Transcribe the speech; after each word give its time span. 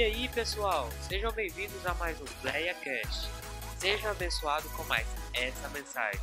E 0.00 0.02
aí, 0.02 0.28
pessoal, 0.30 0.88
sejam 1.06 1.30
bem-vindos 1.30 1.84
a 1.84 1.92
mais 1.96 2.18
um 2.22 2.24
PlayaCast. 2.40 3.28
Seja 3.76 4.12
abençoado 4.12 4.66
com 4.70 4.82
mais 4.84 5.06
essa 5.34 5.68
mensagem. 5.68 6.18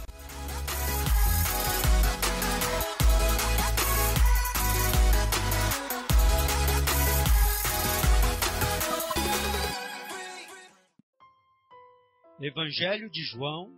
Evangelho 12.42 13.12
de 13.12 13.22
João, 13.26 13.72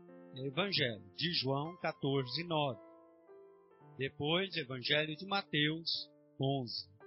Evangelho 0.45 1.04
de 1.18 1.34
João 1.34 1.76
14, 1.81 2.41
9. 2.45 2.80
Depois, 3.98 4.55
Evangelho 4.55 5.13
de 5.18 5.26
Mateus 5.26 6.09
11. 6.40 6.98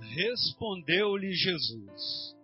Respondeu-lhe 0.00 1.32
Jesus: 1.32 2.36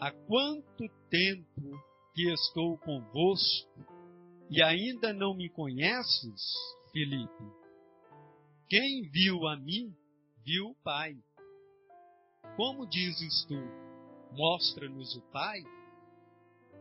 Há 0.00 0.12
quanto 0.12 0.88
tempo 1.08 1.80
que 2.14 2.32
estou 2.32 2.76
convosco 2.78 3.68
e 4.50 4.62
ainda 4.62 5.12
não 5.12 5.34
me 5.34 5.48
conheces, 5.48 6.54
Filipe? 6.92 7.44
Quem 8.68 9.02
viu 9.10 9.46
a 9.46 9.56
mim, 9.56 9.94
viu 10.44 10.68
o 10.68 10.74
Pai. 10.82 11.16
Como 12.56 12.86
dizes 12.86 13.44
tu, 13.46 13.58
mostra-nos 14.32 15.16
o 15.16 15.22
Pai? 15.32 15.62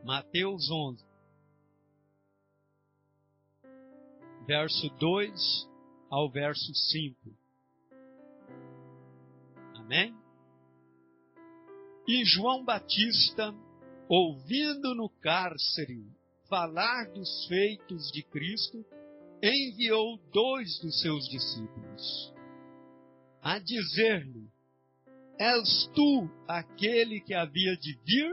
Mateus 0.03 0.69
11, 0.71 1.05
verso 4.45 4.89
2 4.97 5.69
ao 6.09 6.30
verso 6.31 6.73
5. 6.73 7.39
Amém? 9.90 10.16
E 12.08 12.23
João 12.23 12.64
Batista, 12.64 13.52
ouvindo 14.08 14.94
no 14.94 15.09
cárcere 15.09 16.06
falar 16.48 17.09
dos 17.12 17.48
feitos 17.48 18.12
de 18.12 18.22
Cristo, 18.22 18.86
enviou 19.42 20.20
dois 20.32 20.80
dos 20.80 21.02
seus 21.02 21.28
discípulos 21.28 22.32
a 23.42 23.58
dizer-lhe: 23.58 24.48
És 25.40 25.90
tu 25.95 26.30
aquele 26.48 27.20
que 27.22 27.34
havia 27.34 27.76
de 27.76 27.98
vir 28.06 28.32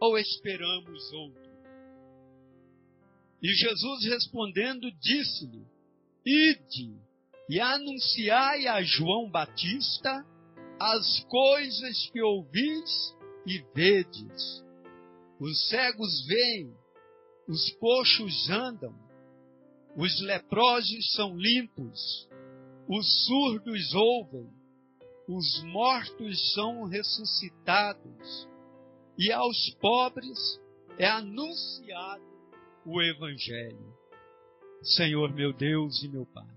ou 0.00 0.16
esperamos 0.16 1.12
outro? 1.12 1.50
E 3.42 3.48
Jesus 3.48 4.04
respondendo 4.04 4.88
disse-lhe: 5.00 5.66
Ide 6.24 6.96
e 7.50 7.58
anunciai 7.58 8.68
a 8.68 8.80
João 8.84 9.28
Batista 9.28 10.24
as 10.78 11.24
coisas 11.24 12.10
que 12.10 12.20
ouvis 12.20 13.16
e 13.46 13.64
vedes. 13.74 14.64
Os 15.38 15.68
cegos 15.68 16.26
veem, 16.26 16.74
os 17.48 17.70
coxos 17.76 18.50
andam, 18.50 18.94
os 19.96 20.20
leprosos 20.22 21.12
são 21.14 21.36
limpos, 21.36 22.28
os 22.88 23.26
surdos 23.26 23.94
ouvem, 23.94 24.48
os 25.28 25.62
mortos 25.64 26.54
são 26.54 26.84
ressuscitados, 26.84 28.48
e 29.18 29.32
aos 29.32 29.70
pobres 29.80 30.38
é 30.98 31.06
anunciado 31.06 32.24
o 32.84 33.02
Evangelho. 33.02 33.94
Senhor 34.82 35.32
meu 35.32 35.52
Deus 35.52 36.02
e 36.02 36.08
meu 36.08 36.26
Pai, 36.26 36.54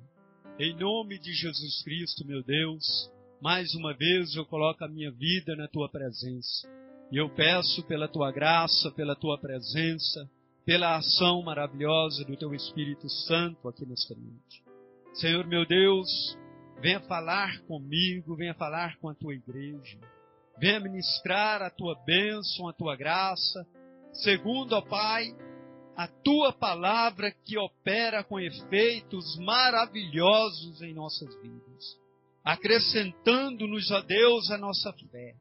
em 0.60 0.76
nome 0.76 1.18
de 1.20 1.34
Jesus 1.34 1.82
Cristo, 1.84 2.26
meu 2.26 2.44
Deus, 2.44 3.10
mais 3.42 3.74
uma 3.74 3.94
vez 3.94 4.36
eu 4.36 4.46
coloco 4.46 4.84
a 4.84 4.88
minha 4.88 5.12
vida 5.12 5.56
na 5.56 5.68
tua 5.68 5.90
presença. 5.90 6.68
E 7.12 7.18
eu 7.18 7.30
peço 7.30 7.84
pela 7.88 8.08
tua 8.08 8.32
graça, 8.32 8.92
pela 8.92 9.16
tua 9.16 9.38
presença, 9.40 10.30
pela 10.66 10.98
ação 10.98 11.42
maravilhosa 11.42 12.26
do 12.26 12.36
teu 12.36 12.54
Espírito 12.54 13.10
Santo 13.10 13.68
aqui 13.68 13.86
nesta 13.86 14.14
noite. 14.14 14.64
Senhor 15.14 15.48
meu 15.48 15.66
Deus, 15.66 16.38
venha 16.82 17.00
falar 17.00 17.60
comigo, 17.62 18.36
venha 18.36 18.54
falar 18.54 18.98
com 18.98 19.10
a 19.10 19.16
tua 19.16 19.34
igreja. 19.34 19.98
Venha 20.60 20.80
ministrar 20.82 21.62
a 21.62 21.70
tua 21.70 21.96
bênção, 22.06 22.68
a 22.68 22.74
tua 22.74 22.96
graça, 22.98 23.66
segundo, 24.12 24.74
ó 24.74 24.82
Pai, 24.82 25.34
a 25.96 26.08
tua 26.08 26.52
palavra 26.52 27.32
que 27.46 27.58
opera 27.58 28.22
com 28.22 28.38
efeitos 28.38 29.38
maravilhosos 29.38 30.82
em 30.82 30.94
nossas 30.94 31.34
vidas 31.42 32.00
acrescentando-nos, 32.44 33.92
ó 33.92 34.02
Deus, 34.02 34.50
a 34.52 34.58
nossa 34.58 34.94
fé, 35.12 35.36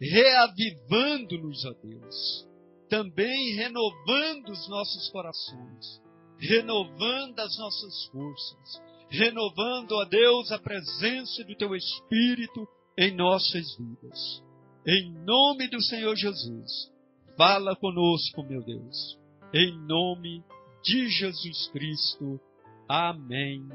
reavivando-nos, 0.00 1.64
ó 1.64 1.72
Deus, 1.82 2.46
também 2.88 3.54
renovando 3.54 4.50
os 4.50 4.68
nossos 4.68 5.08
corações, 5.10 6.00
renovando 6.38 7.38
as 7.40 7.58
nossas 7.58 8.06
forças, 8.06 8.82
renovando, 9.10 9.92
ó 9.92 10.04
Deus, 10.04 10.52
a 10.52 10.58
presença 10.58 11.44
do 11.44 11.56
Teu 11.56 11.74
Espírito 11.74 12.66
em 12.98 13.14
nossas 13.14 13.76
vidas. 13.76 14.42
Em 14.86 15.12
nome 15.24 15.68
do 15.68 15.82
Senhor 15.82 16.14
Jesus, 16.14 16.90
fala 17.36 17.74
conosco, 17.76 18.42
meu 18.44 18.62
Deus. 18.62 19.18
Em 19.52 19.76
nome 19.86 20.44
de 20.82 21.08
Jesus 21.08 21.68
Cristo. 21.68 22.40
Amém 22.88 23.68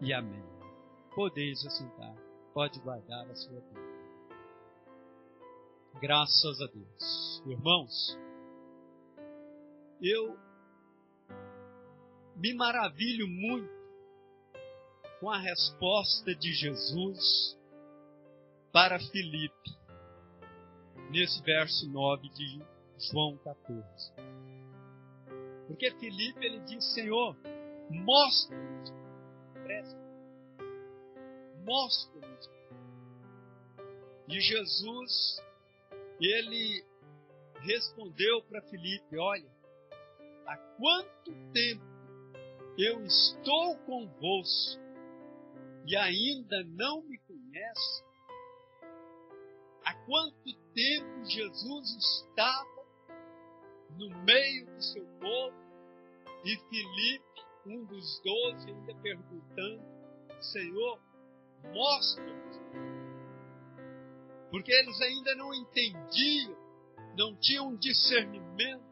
e 0.00 0.12
amém 0.12 0.53
podeis 1.14 1.64
assentar. 1.64 2.14
Pode 2.52 2.80
guardar 2.80 3.28
a 3.30 3.34
sua 3.34 3.60
vida. 3.60 3.94
Graças 6.00 6.60
a 6.60 6.66
Deus. 6.66 7.42
Irmãos, 7.46 8.18
eu 10.00 10.36
me 12.36 12.54
maravilho 12.54 13.28
muito 13.28 13.72
com 15.20 15.30
a 15.30 15.38
resposta 15.38 16.34
de 16.34 16.52
Jesus 16.52 17.58
para 18.72 18.98
Filipe, 18.98 19.70
nesse 21.10 21.40
verso 21.42 21.88
9 21.88 22.28
de 22.30 22.60
João 23.10 23.36
14. 23.38 24.12
Porque 25.68 25.90
Filipe 25.92 26.44
ele 26.44 26.60
diz: 26.60 26.84
Senhor, 26.92 27.36
mostra-nos, 27.88 28.92
presta 29.62 30.03
mostra-nos. 31.64 32.50
E 34.28 34.40
Jesus, 34.40 35.42
ele 36.20 36.84
respondeu 37.60 38.42
para 38.44 38.62
Filipe: 38.62 39.18
Olha, 39.18 39.50
há 40.46 40.56
quanto 40.78 41.32
tempo 41.52 41.84
eu 42.78 43.04
estou 43.04 43.76
convosco 43.78 44.82
e 45.86 45.96
ainda 45.96 46.62
não 46.64 47.02
me 47.02 47.18
conhece? 47.18 48.04
Há 49.84 49.94
quanto 50.06 50.54
tempo 50.74 51.24
Jesus 51.26 51.96
estava 51.96 52.84
no 53.98 54.08
meio 54.24 54.66
do 54.66 54.82
seu 54.82 55.06
povo 55.20 55.64
e 56.44 56.56
Filipe, 56.68 57.24
um 57.66 57.84
dos 57.84 58.20
doze, 58.22 58.70
ainda 58.70 58.94
perguntando: 58.96 59.82
Senhor, 60.40 61.00
mostra-nos. 61.72 62.60
Porque 64.50 64.72
eles 64.72 65.00
ainda 65.00 65.34
não 65.34 65.52
entendiam, 65.54 66.56
não 67.16 67.36
tinham 67.36 67.76
discernimento 67.76 68.84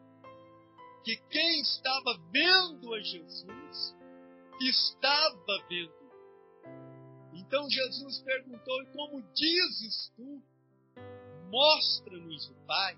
que 1.03 1.17
quem 1.29 1.61
estava 1.61 2.17
vendo 2.31 2.93
a 2.93 2.99
Jesus 3.01 3.95
estava 4.61 5.65
vendo. 5.69 6.03
Então 7.33 7.69
Jesus 7.69 8.19
perguntou: 8.19 8.85
como 8.93 9.21
dizes 9.33 10.11
tu? 10.15 10.41
Mostra-nos 11.49 12.49
o 12.49 12.55
Pai. 12.65 12.97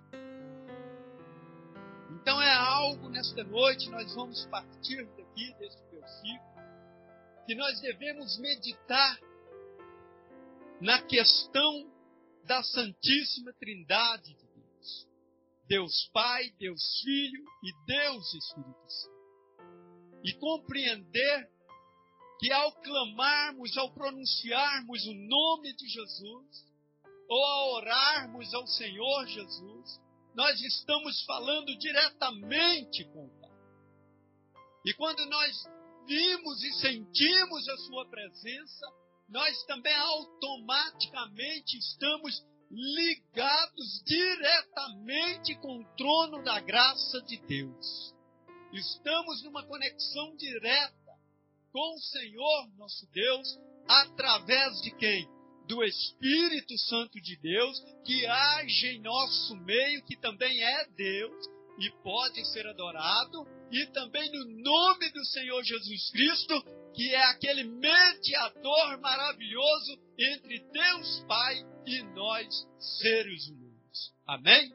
Então 2.11 2.41
é 2.41 2.55
algo 2.55 3.09
nesta 3.09 3.43
noite, 3.43 3.89
nós 3.89 4.13
vamos 4.15 4.45
partir 4.47 5.05
daqui 5.17 5.53
deste 5.59 5.81
versículo, 5.91 6.55
que 7.45 7.53
nós 7.53 7.79
devemos 7.81 8.39
meditar 8.39 9.19
na 10.81 11.01
questão 11.03 11.91
da 12.45 12.61
Santíssima 12.63 13.53
Trindade 13.53 14.33
de 14.33 14.47
Deus. 14.47 15.07
Deus 15.67 16.09
Pai, 16.13 16.49
Deus 16.59 17.01
Filho 17.01 17.43
e 17.63 17.85
Deus 17.85 18.33
Espírito 18.33 18.89
Santo. 18.89 19.15
E 20.23 20.33
compreender 20.33 21.49
que 22.39 22.51
ao 22.51 22.71
clamarmos, 22.81 23.77
ao 23.77 23.93
pronunciarmos 23.93 25.05
o 25.05 25.13
nome 25.13 25.73
de 25.75 25.87
Jesus, 25.87 26.75
ou 27.27 27.43
ao 27.43 27.69
orarmos 27.75 28.53
ao 28.53 28.67
Senhor 28.67 29.25
Jesus, 29.27 30.01
nós 30.35 30.61
estamos 30.61 31.23
falando 31.23 31.75
diretamente 31.77 33.05
com 33.05 33.25
o 33.25 33.41
Pai. 33.41 33.51
E 34.85 34.93
quando 34.93 35.25
nós 35.25 35.63
vimos 36.05 36.63
e 36.63 36.73
sentimos 36.73 37.67
a 37.69 37.77
Sua 37.77 38.05
presença, 38.07 39.04
nós 39.27 39.63
também 39.65 39.95
automaticamente 39.95 41.77
estamos 41.77 42.43
ligados 42.69 44.03
diretamente 44.05 45.55
com 45.55 45.79
o 45.79 45.95
trono 45.95 46.43
da 46.43 46.59
graça 46.59 47.21
de 47.21 47.37
Deus. 47.47 48.13
Estamos 48.73 49.43
numa 49.43 49.63
conexão 49.65 50.35
direta 50.35 50.95
com 51.71 51.95
o 51.95 52.01
Senhor 52.01 52.69
nosso 52.77 53.05
Deus, 53.11 53.59
através 53.87 54.81
de 54.81 54.91
quem? 54.91 55.27
Do 55.67 55.83
Espírito 55.83 56.77
Santo 56.77 57.19
de 57.19 57.35
Deus, 57.37 57.79
que 58.05 58.25
age 58.25 58.87
em 58.87 59.01
nosso 59.01 59.55
meio, 59.57 60.03
que 60.05 60.15
também 60.17 60.63
é 60.63 60.85
Deus 60.89 61.47
e 61.79 61.89
pode 62.03 62.45
ser 62.51 62.65
adorado, 62.67 63.45
e 63.71 63.85
também 63.87 64.31
no 64.31 64.45
nome 64.61 65.09
do 65.11 65.25
Senhor 65.25 65.63
Jesus 65.63 66.09
Cristo, 66.11 66.53
que 66.95 67.13
é 67.13 67.23
aquele 67.25 67.63
mediador 67.65 68.97
maravilhoso 69.01 69.99
entre 70.17 70.59
Deus 70.71 71.25
Pai 71.27 71.55
e 71.85 72.01
nós, 72.13 72.47
seres 72.79 73.47
humanos. 73.49 74.13
Amém? 74.25 74.73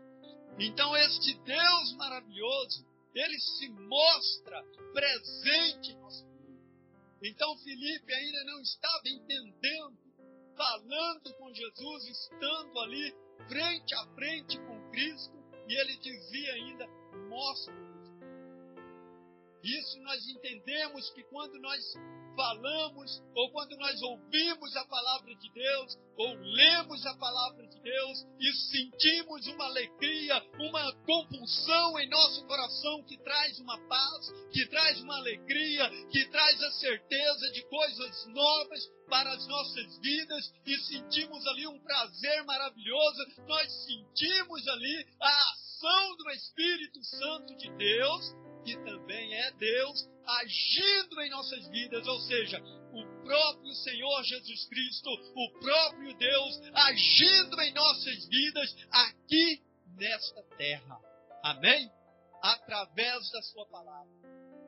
Então, 0.59 0.95
este 0.97 1.35
Deus 1.43 1.97
maravilhoso, 1.97 2.87
ele 3.15 3.39
se 3.41 3.69
mostra 3.71 4.63
presente 4.93 5.93
em 5.93 5.99
nosso 5.99 6.25
mundo. 6.27 6.61
Então, 7.23 7.57
Felipe 7.59 8.13
ainda 8.13 8.45
não 8.45 8.61
estava 8.61 9.03
entendendo, 9.07 9.99
falando 10.57 11.35
com 11.39 11.55
Jesus, 11.55 12.07
estando 12.07 12.79
ali 12.81 13.15
frente 13.49 13.95
a 13.95 14.07
frente 14.15 14.59
com 14.59 14.91
Cristo, 14.91 15.33
e 15.67 15.75
ele 15.75 15.97
dizia 15.97 16.53
ainda: 16.53 16.87
Mostra 17.29 17.90
isso 19.63 19.99
nós 20.01 20.27
entendemos 20.27 21.11
que 21.11 21.23
quando 21.25 21.59
nós 21.61 21.83
falamos, 22.35 23.23
ou 23.35 23.51
quando 23.51 23.77
nós 23.77 24.01
ouvimos 24.03 24.75
a 24.77 24.85
palavra 24.87 25.35
de 25.35 25.53
Deus, 25.53 25.99
ou 26.17 26.35
lemos 26.35 27.05
a 27.07 27.15
palavra 27.17 27.67
de 27.67 27.81
Deus 27.81 28.27
e 28.39 28.53
sentimos 28.71 29.47
uma 29.49 29.65
alegria, 29.67 30.43
uma 30.59 30.93
compulsão 31.05 31.99
em 31.99 32.09
nosso 32.09 32.47
coração 32.47 33.03
que 33.05 33.19
traz 33.19 33.59
uma 33.59 33.79
paz, 33.87 34.31
que 34.53 34.67
traz 34.67 35.01
uma 35.01 35.17
alegria, 35.17 35.91
que 36.11 36.25
traz 36.31 36.63
a 36.63 36.73
certeza 36.73 37.51
de 37.53 37.63
coisas 37.65 38.27
novas 38.29 38.81
para 39.09 39.33
as 39.33 39.47
nossas 39.47 39.99
vidas 39.99 40.53
e 40.65 40.77
sentimos 40.79 41.47
ali 41.49 41.67
um 41.67 41.81
prazer 41.81 42.45
maravilhoso, 42.45 43.27
nós 43.47 43.85
sentimos 43.85 44.67
ali 44.69 45.07
a 45.21 45.53
ação 45.53 46.17
do 46.17 46.31
Espírito 46.31 47.05
Santo 47.05 47.57
de 47.57 47.71
Deus 47.77 48.35
que 48.65 48.77
também 48.85 49.35
é 49.35 49.53
Deus 49.53 50.09
agindo 50.27 51.21
em 51.21 51.31
nossas 51.31 51.69
vidas, 51.69 52.07
ou 52.07 52.21
seja, 52.21 52.63
o 52.93 53.25
próprio 53.25 53.73
Senhor 53.73 54.23
Jesus 54.25 54.69
Cristo, 54.69 55.11
o 55.11 55.51
próprio 55.61 56.17
Deus 56.17 56.61
agindo 56.75 57.61
em 57.61 57.73
nossas 57.73 58.27
vidas 58.27 58.77
aqui 58.91 59.63
nesta 59.97 60.43
terra. 60.57 61.01
Amém? 61.43 61.91
Através 62.43 63.31
da 63.33 63.43
Sua 63.43 63.67
palavra, 63.67 64.13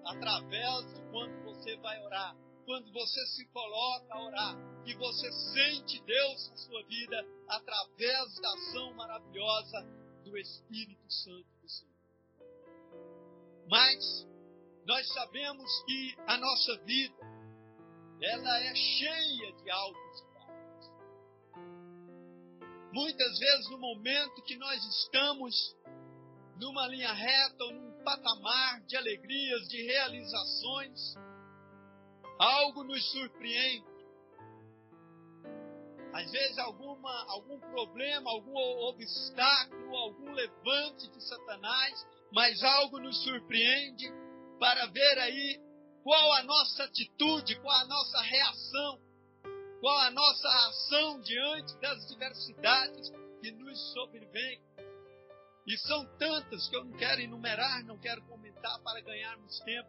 através 0.05 0.95
de 0.95 1.03
quando 1.11 1.43
você 1.45 1.77
vai 1.77 2.01
orar, 2.05 2.37
quando 2.65 2.93
você 2.93 3.27
se 3.27 3.47
coloca 3.47 4.15
a 4.15 4.25
orar 4.25 4.57
e 4.87 4.95
você 4.95 5.33
sente 5.53 6.01
Deus 6.05 6.51
na 6.51 6.57
sua 6.57 6.83
vida 6.85 7.27
através 7.49 8.41
da 8.41 8.53
ação 8.55 8.95
maravilhosa 8.95 9.83
do 10.25 10.37
Espírito 10.39 11.11
Santo 11.13 11.47
do 11.61 11.69
Senhor. 11.69 12.02
Mas 13.73 14.29
nós 14.85 15.11
sabemos 15.15 15.83
que 15.87 16.15
a 16.27 16.37
nossa 16.37 16.77
vida 16.85 17.17
ela 18.21 18.59
é 18.65 18.75
cheia 18.75 19.53
de 19.55 19.71
altos 19.71 20.21
e 20.21 20.35
baixos. 20.35 20.91
Muitas 22.93 23.39
vezes 23.39 23.71
no 23.71 23.79
momento 23.79 24.43
que 24.43 24.59
nós 24.59 24.85
estamos 24.85 25.75
numa 26.61 26.87
linha 26.87 27.15
reta 27.15 27.65
ou 27.65 27.73
num 27.73 28.05
patamar 28.05 28.83
de 28.83 28.95
alegrias, 28.95 29.67
de 29.71 29.83
realizações, 29.87 31.15
algo 32.39 32.85
nos 32.85 33.11
surpreende. 33.11 33.91
Às 36.13 36.31
vezes 36.31 36.59
alguma, 36.59 37.25
algum 37.31 37.59
problema, 37.59 38.31
algum 38.33 38.55
obstáculo, 38.55 39.97
algum 39.97 40.31
levante 40.35 41.09
de 41.09 41.23
Satanás 41.23 42.07
mas 42.33 42.63
algo 42.63 42.99
nos 42.99 43.23
surpreende 43.23 44.11
para 44.59 44.87
ver 44.87 45.19
aí 45.19 45.61
qual 46.03 46.33
a 46.35 46.43
nossa 46.43 46.85
atitude, 46.85 47.61
qual 47.61 47.77
a 47.79 47.85
nossa 47.85 48.21
reação, 48.23 49.01
qual 49.81 49.99
a 49.99 50.11
nossa 50.11 50.49
ação 50.69 51.21
diante 51.21 51.77
das 51.81 52.07
diversidades 52.09 53.11
que 53.41 53.53
nos 53.53 53.93
sobrevêm. 53.93 54.61
E 55.67 55.77
são 55.79 56.05
tantas 56.17 56.69
que 56.69 56.77
eu 56.77 56.85
não 56.85 56.97
quero 56.97 57.21
enumerar, 57.21 57.85
não 57.85 57.99
quero 57.99 58.23
comentar 58.23 58.81
para 58.81 59.01
ganharmos 59.01 59.61
tempo 59.61 59.89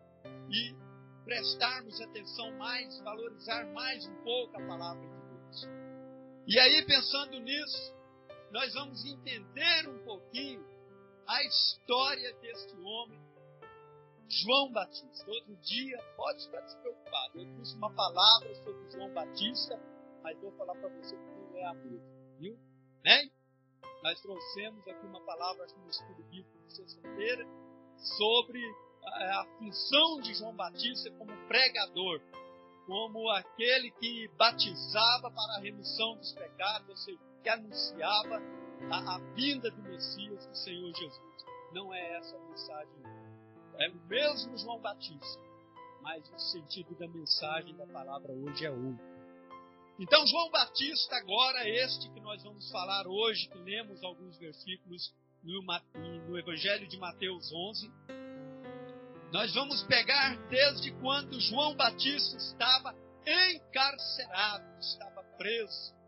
e 0.49 0.75
prestarmos 1.23 1.99
atenção 2.01 2.51
mais, 2.57 2.99
valorizar 2.99 3.65
mais 3.67 4.05
um 4.05 4.23
pouco 4.23 4.55
a 4.57 4.67
palavra 4.67 5.01
de 5.01 5.15
Deus. 5.15 5.67
E 6.45 6.59
aí, 6.59 6.85
pensando 6.85 7.39
nisso, 7.39 7.95
nós 8.51 8.73
vamos 8.73 9.03
entender 9.05 9.87
um 9.87 10.03
pouquinho 10.03 10.72
a 11.27 11.43
história 11.43 12.33
deste 12.35 12.75
homem, 12.81 13.19
João 14.29 14.71
Batista. 14.71 15.29
Outro 15.29 15.55
dia, 15.57 15.97
pode 16.15 16.43
ficar 16.45 16.61
despreocupado. 16.61 17.39
Eu 17.39 17.53
trouxe 17.53 17.75
uma 17.75 17.93
palavra 17.93 18.55
sobre 18.55 18.91
João 18.91 19.13
Batista, 19.13 19.79
mas 20.21 20.39
vou 20.39 20.51
falar 20.53 20.75
para 20.75 20.89
você 20.89 21.15
que 21.15 21.23
não 21.23 21.57
é 21.57 21.65
a 21.65 21.73
mesma, 21.73 22.37
viu? 22.39 22.57
Né? 23.03 23.29
Nós 24.01 24.19
trouxemos 24.21 24.87
aqui 24.87 25.05
uma 25.05 25.21
palavra 25.21 25.65
no 25.77 25.89
estudo 25.89 26.23
bíblico 26.23 26.67
de 26.67 26.75
sexta-feira 26.75 27.45
sobre 28.17 28.61
a 29.05 29.45
função 29.57 30.19
de 30.21 30.33
João 30.33 30.55
Batista 30.55 31.11
como 31.11 31.31
pregador, 31.47 32.21
como 32.85 33.29
aquele 33.29 33.91
que 33.91 34.27
batizava 34.37 35.31
para 35.31 35.55
a 35.55 35.59
remissão 35.59 36.17
dos 36.17 36.33
pecados, 36.33 36.89
ou 36.89 36.97
seja, 36.97 37.19
que 37.41 37.49
anunciava 37.49 38.41
a, 38.91 39.15
a 39.15 39.17
vinda 39.33 39.69
do 39.71 39.81
Messias, 39.83 40.45
do 40.45 40.55
Senhor 40.55 40.93
Jesus. 40.93 41.45
Não 41.73 41.93
é 41.93 42.17
essa 42.17 42.35
a 42.35 42.39
mensagem. 42.39 42.93
É 43.79 43.89
o 43.89 43.95
mesmo 44.07 44.57
João 44.57 44.79
Batista, 44.79 45.41
mas 46.01 46.29
o 46.29 46.39
sentido 46.39 46.95
da 46.95 47.07
mensagem 47.07 47.75
da 47.75 47.87
palavra 47.87 48.31
hoje 48.31 48.65
é 48.65 48.71
outro. 48.71 49.13
Então, 49.99 50.25
João 50.27 50.49
Batista, 50.49 51.15
agora, 51.15 51.67
este 51.67 52.09
que 52.11 52.19
nós 52.19 52.41
vamos 52.43 52.69
falar 52.71 53.07
hoje, 53.07 53.47
que 53.47 53.57
lemos 53.59 54.03
alguns 54.03 54.37
versículos 54.37 55.13
no, 55.43 55.61
no 56.27 56.37
Evangelho 56.37 56.87
de 56.87 56.97
Mateus 56.97 57.51
11, 57.51 57.91
nós 59.31 59.53
vamos 59.53 59.83
pegar 59.83 60.37
desde 60.47 60.91
quando 60.99 61.39
João 61.39 61.75
Batista 61.75 62.37
estava 62.37 62.95
encarcerado, 63.25 64.79
estava 64.79 65.23
preso 65.37 66.02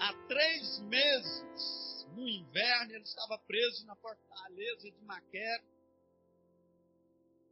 há 0.00 0.12
três 0.26 0.80
meses, 0.80 2.06
no 2.14 2.28
inverno, 2.28 2.92
ele 2.92 3.04
estava 3.04 3.38
preso 3.38 3.86
na 3.86 3.96
fortaleza 3.96 4.90
de 4.90 5.00
Maquer, 5.04 5.62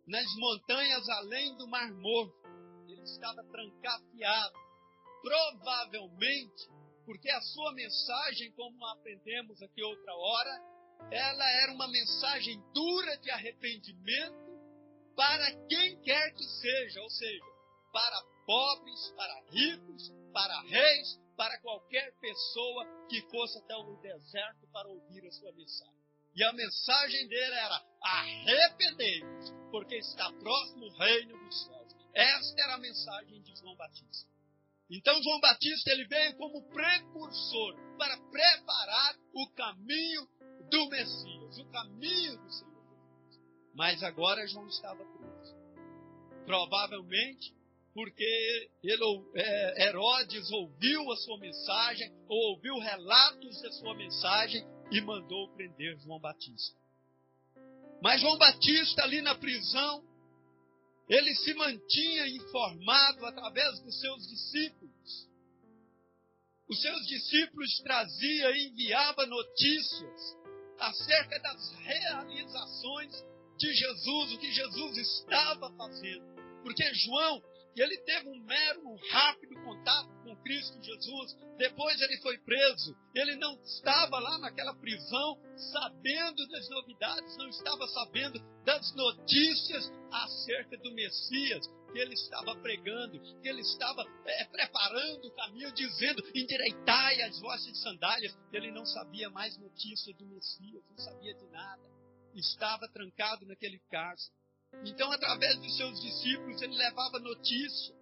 nas 0.07 0.27
montanhas 0.37 1.09
além 1.09 1.57
do 1.57 1.67
Mar 1.67 1.93
Morto. 1.93 2.37
Ele 2.89 3.03
estava 3.03 3.43
trancafiado. 3.45 4.55
Provavelmente, 5.23 6.69
porque 7.05 7.29
a 7.31 7.41
sua 7.41 7.73
mensagem, 7.73 8.53
como 8.53 8.87
aprendemos 8.87 9.61
aqui 9.63 9.83
outra 9.83 10.15
hora, 10.15 10.63
ela 11.11 11.51
era 11.63 11.73
uma 11.73 11.89
mensagem 11.89 12.63
dura 12.73 13.17
de 13.19 13.31
arrependimento 13.31 14.47
para 15.17 15.53
quem 15.67 16.01
quer 16.03 16.33
que 16.33 16.45
seja, 16.45 17.01
ou 17.01 17.11
seja, 17.11 17.45
para 17.93 18.23
pobres, 18.45 19.13
para 19.17 19.41
ricos, 19.51 20.13
para 20.33 20.61
reis, 20.63 21.21
para 21.37 21.59
qualquer 21.61 22.13
pessoa 22.19 22.87
que 23.09 23.21
fosse 23.31 23.59
até 23.59 23.77
o 23.77 23.97
deserto 23.97 24.67
para 24.73 24.89
ouvir 24.89 25.27
a 25.27 25.31
sua 25.33 25.53
mensagem. 25.53 25.95
E 26.35 26.45
a 26.45 26.53
mensagem 26.53 27.29
dele 27.29 27.55
era: 27.55 27.83
arrependei-vos, 28.03 29.51
porque 29.71 29.97
está 29.97 30.33
próximo 30.33 30.87
o 30.87 30.97
reino 30.99 31.39
dos 31.45 31.65
céus. 31.65 31.97
Esta 32.15 32.63
era 32.63 32.75
a 32.75 32.79
mensagem 32.79 33.43
de 33.43 33.55
João 33.57 33.77
Batista. 33.77 34.29
Então 34.89 35.21
João 35.23 35.41
Batista 35.41 35.91
ele 35.91 36.07
veio 36.07 36.37
como 36.37 36.63
precursor 36.69 37.75
para 37.99 38.17
preparar 38.31 39.17
o 39.35 39.51
caminho 39.51 40.29
do 40.71 40.89
Messias, 40.89 41.59
o 41.59 41.65
caminho 41.71 42.39
do 42.39 42.51
Senhor. 42.53 42.77
Mas 43.75 44.03
agora 44.03 44.47
João 44.47 44.69
estava 44.69 45.05
preso. 45.05 45.57
Provavelmente 46.45 47.56
porque 47.97 48.69
ele, 48.83 49.25
é, 49.37 49.89
Herodes 49.89 50.51
ouviu 50.51 51.11
a 51.11 51.17
sua 51.17 51.39
mensagem, 51.39 52.13
ou 52.29 52.51
ouviu 52.51 52.79
relatos 52.79 53.63
da 53.63 53.73
sua 53.73 53.95
mensagem 53.95 54.63
e 54.93 55.01
mandou 55.01 55.49
prender 55.55 55.99
João 56.01 56.21
Batista. 56.21 56.79
Mas 58.03 58.21
João 58.21 58.37
Batista, 58.37 59.03
ali 59.03 59.23
na 59.23 59.35
prisão, 59.35 60.05
ele 61.09 61.35
se 61.37 61.55
mantinha 61.55 62.29
informado 62.29 63.25
através 63.25 63.81
dos 63.81 63.99
seus 63.99 64.29
discípulos. 64.29 65.29
os 66.69 66.83
seus 66.83 67.07
discípulos 67.07 67.79
trazia 67.79 68.51
e 68.51 68.67
enviava 68.67 69.25
notícias 69.25 70.37
acerca 70.79 71.39
das 71.39 71.73
realizações 71.77 73.25
de 73.57 73.73
Jesus, 73.73 74.33
o 74.35 74.39
que 74.39 74.53
Jesus 74.53 74.99
estava 74.99 75.73
fazendo. 75.79 76.27
Porque 76.63 76.93
João 76.93 77.43
e 77.77 77.83
ele 77.83 77.99
teve 77.99 78.31
um 78.31 78.41
mero, 78.41 78.97
rápido 79.11 79.55
contato 79.63 80.09
com 80.25 80.35
Cristo 80.37 80.83
Jesus. 80.83 81.37
Depois 81.59 82.01
ele 82.01 82.17
foi 82.23 82.39
preso. 82.39 82.97
Ele 83.15 83.37
não 83.37 83.55
estava 83.63 84.19
lá 84.19 84.39
naquela 84.39 84.75
prisão 84.77 85.39
sabendo 85.73 86.49
das 86.49 86.71
novidades, 86.71 87.37
não 87.37 87.49
estava 87.51 87.87
sabendo 87.89 88.41
das 88.65 88.95
notícias 88.95 89.93
acerca 90.11 90.79
do 90.79 90.91
Messias 90.95 91.69
que 91.93 91.99
ele 91.99 92.15
estava 92.15 92.57
pregando, 92.57 93.21
que 93.43 93.49
ele 93.49 93.61
estava 93.61 94.05
é, 94.25 94.45
preparando 94.47 95.29
o 95.29 95.35
caminho, 95.35 95.71
dizendo: 95.73 96.23
endireitai 96.35 97.21
as 97.23 97.39
vossas 97.41 97.77
sandálias. 97.83 98.35
Ele 98.55 98.71
não 98.71 98.87
sabia 98.87 99.29
mais 99.29 99.57
notícia 99.59 100.15
do 100.15 100.25
Messias, 100.25 100.83
não 100.89 100.99
sabia 100.99 101.35
de 101.35 101.47
nada. 101.49 101.83
Estava 102.35 102.89
trancado 102.89 103.45
naquele 103.45 103.79
cárcere. 103.91 104.35
Então, 104.85 105.11
através 105.13 105.57
dos 105.59 105.77
seus 105.77 106.01
discípulos, 106.01 106.61
ele 106.63 106.77
levava 106.77 107.19
notícia. 107.19 107.95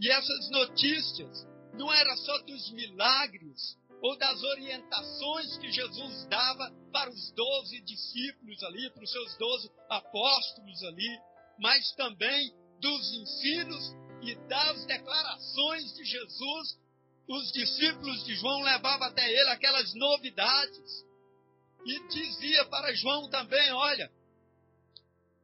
E 0.00 0.10
essas 0.10 0.50
notícias 0.50 1.46
não 1.74 1.92
era 1.92 2.16
só 2.16 2.38
dos 2.38 2.70
milagres 2.72 3.78
ou 4.02 4.16
das 4.16 4.42
orientações 4.42 5.58
que 5.58 5.70
Jesus 5.70 6.26
dava 6.26 6.72
para 6.90 7.10
os 7.10 7.30
doze 7.32 7.80
discípulos 7.82 8.62
ali, 8.64 8.90
para 8.90 9.04
os 9.04 9.10
seus 9.10 9.36
doze 9.36 9.70
apóstolos 9.90 10.82
ali, 10.84 11.18
mas 11.58 11.92
também 11.92 12.52
dos 12.80 13.14
ensinos 13.14 13.94
e 14.22 14.34
das 14.48 14.86
declarações 14.86 15.94
de 15.94 16.04
Jesus. 16.04 16.78
Os 17.28 17.52
discípulos 17.52 18.24
de 18.24 18.34
João 18.36 18.62
levavam 18.62 19.06
até 19.06 19.30
ele 19.30 19.50
aquelas 19.50 19.94
novidades. 19.94 21.04
E 21.84 22.08
dizia 22.08 22.64
para 22.66 22.94
João 22.94 23.28
também: 23.28 23.72
olha, 23.72 24.10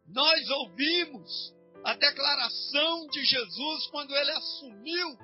nós 0.08 0.48
ouvimos 0.50 1.54
a 1.84 1.94
declaração 1.94 3.06
de 3.08 3.24
Jesus 3.24 3.86
quando 3.88 4.14
ele 4.14 4.30
assumiu 4.32 5.18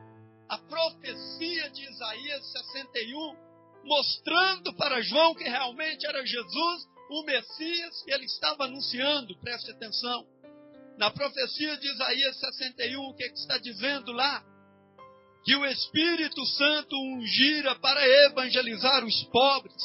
a 0.48 0.58
profecia 0.58 1.70
de 1.70 1.82
Isaías 1.88 2.52
61, 2.52 3.36
mostrando 3.84 4.74
para 4.74 5.02
João 5.02 5.34
que 5.34 5.44
realmente 5.44 6.06
era 6.06 6.24
Jesus, 6.24 6.88
o 7.10 7.22
Messias 7.24 8.02
que 8.02 8.12
ele 8.12 8.26
estava 8.26 8.64
anunciando. 8.64 9.36
Preste 9.40 9.70
atenção. 9.70 10.26
Na 10.98 11.10
profecia 11.10 11.76
de 11.78 11.88
Isaías 11.88 12.38
61, 12.38 13.00
o 13.00 13.14
que, 13.14 13.24
é 13.24 13.28
que 13.28 13.38
está 13.38 13.58
dizendo 13.58 14.12
lá? 14.12 14.44
Que 15.44 15.56
o 15.56 15.66
Espírito 15.66 16.44
Santo 16.46 16.96
ungira 16.96 17.74
para 17.76 18.06
evangelizar 18.26 19.04
os 19.04 19.24
pobres 19.24 19.82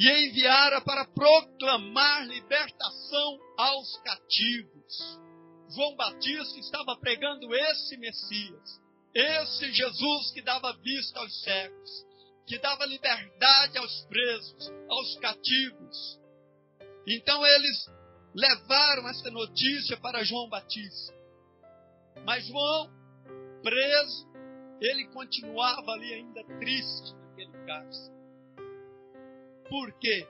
e 0.00 0.28
enviara 0.28 0.80
para 0.80 1.04
proclamar 1.08 2.26
libertação 2.26 3.38
aos 3.58 3.98
cativos. 3.98 5.20
João 5.68 5.94
Batista 5.94 6.58
estava 6.58 6.96
pregando 6.96 7.54
esse 7.54 7.98
Messias, 7.98 8.80
esse 9.14 9.70
Jesus 9.70 10.30
que 10.30 10.40
dava 10.40 10.72
vista 10.82 11.20
aos 11.20 11.42
cegos, 11.42 12.06
que 12.46 12.58
dava 12.58 12.86
liberdade 12.86 13.76
aos 13.76 14.06
presos, 14.06 14.72
aos 14.88 15.18
cativos. 15.18 16.18
Então 17.06 17.46
eles 17.46 17.86
levaram 18.34 19.06
essa 19.06 19.30
notícia 19.30 19.98
para 19.98 20.24
João 20.24 20.48
Batista. 20.48 21.14
Mas 22.24 22.46
João, 22.46 22.90
preso, 23.62 24.26
ele 24.80 25.08
continuava 25.08 25.92
ali 25.92 26.14
ainda 26.14 26.42
triste 26.58 27.14
naquele 27.14 27.66
cárcere. 27.66 28.19
Por 29.70 29.92
quê? 29.98 30.28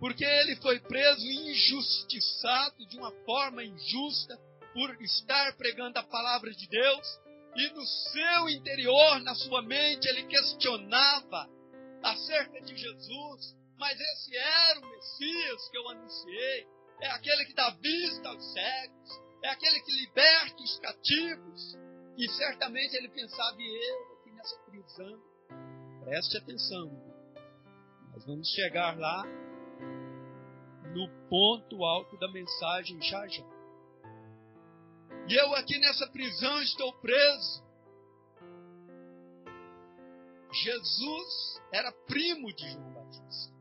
Porque 0.00 0.24
ele 0.24 0.56
foi 0.56 0.80
preso 0.80 1.26
injustiçado 1.26 2.86
de 2.86 2.96
uma 2.96 3.10
forma 3.26 3.62
injusta 3.62 4.38
por 4.72 5.02
estar 5.02 5.56
pregando 5.56 5.98
a 5.98 6.02
palavra 6.04 6.50
de 6.52 6.66
Deus 6.68 7.20
e 7.58 7.68
no 7.70 7.84
seu 7.84 8.48
interior, 8.48 9.20
na 9.20 9.34
sua 9.34 9.62
mente, 9.62 10.06
ele 10.08 10.28
questionava 10.28 11.48
acerca 12.04 12.60
de 12.60 12.76
Jesus. 12.76 13.56
Mas 13.76 13.98
esse 13.98 14.36
era 14.36 14.80
o 14.80 14.88
Messias 14.88 15.68
que 15.68 15.78
eu 15.78 15.88
anunciei. 15.88 16.66
É 17.00 17.10
aquele 17.10 17.44
que 17.46 17.54
dá 17.54 17.70
vista 17.70 18.28
aos 18.28 18.52
cegos. 18.52 19.10
É 19.42 19.48
aquele 19.48 19.80
que 19.80 19.92
liberta 19.92 20.62
os 20.62 20.78
cativos. 20.78 21.78
E 22.16 22.28
certamente 22.30 22.94
ele 22.96 23.08
pensava, 23.08 23.56
e 23.60 23.90
eu 23.90 24.18
aqui 24.18 24.30
nessa 24.32 24.56
prisão. 24.58 25.22
Preste 26.04 26.36
atenção, 26.38 27.07
nós 28.18 28.26
vamos 28.26 28.48
chegar 28.48 28.98
lá 28.98 29.22
no 30.92 31.08
ponto 31.28 31.84
alto 31.84 32.18
da 32.18 32.28
mensagem 32.32 33.00
já 33.00 33.28
já. 33.28 33.44
E 35.28 35.34
eu 35.34 35.54
aqui 35.54 35.78
nessa 35.78 36.04
prisão 36.08 36.60
estou 36.62 36.92
preso. 36.94 37.62
Jesus 40.52 41.62
era 41.72 41.92
primo 42.08 42.52
de 42.52 42.68
João 42.68 42.92
Batista. 42.92 43.54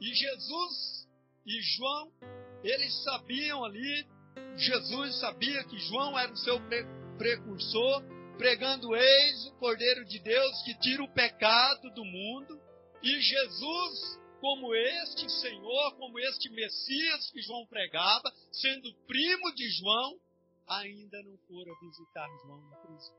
E 0.00 0.06
Jesus 0.12 1.08
e 1.46 1.60
João, 1.76 2.12
eles 2.64 3.04
sabiam 3.04 3.64
ali, 3.64 4.08
Jesus 4.56 5.20
sabia 5.20 5.62
que 5.62 5.78
João 5.78 6.18
era 6.18 6.32
o 6.32 6.36
seu 6.36 6.58
precursor, 7.16 8.02
pregando 8.36 8.96
eis 8.96 9.46
o 9.46 9.52
Cordeiro 9.52 10.04
de 10.04 10.18
Deus 10.18 10.62
que 10.64 10.76
tira 10.80 11.04
o 11.04 11.14
pecado 11.14 11.94
do 11.94 12.04
mundo. 12.04 12.65
E 13.06 13.20
Jesus, 13.20 14.18
como 14.40 14.74
este 14.74 15.30
Senhor, 15.30 15.94
como 15.94 16.18
este 16.18 16.50
Messias 16.50 17.30
que 17.30 17.40
João 17.40 17.64
pregava, 17.66 18.32
sendo 18.50 18.92
primo 19.06 19.54
de 19.54 19.70
João, 19.70 20.18
ainda 20.66 21.22
não 21.22 21.38
fora 21.46 21.70
visitar 21.82 22.26
João 22.42 22.60
na 22.68 22.76
prisão. 22.78 23.16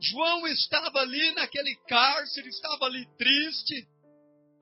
João 0.00 0.46
estava 0.46 1.00
ali 1.00 1.32
naquele 1.32 1.76
cárcere, 1.86 2.48
estava 2.48 2.86
ali 2.86 3.06
triste, 3.18 3.86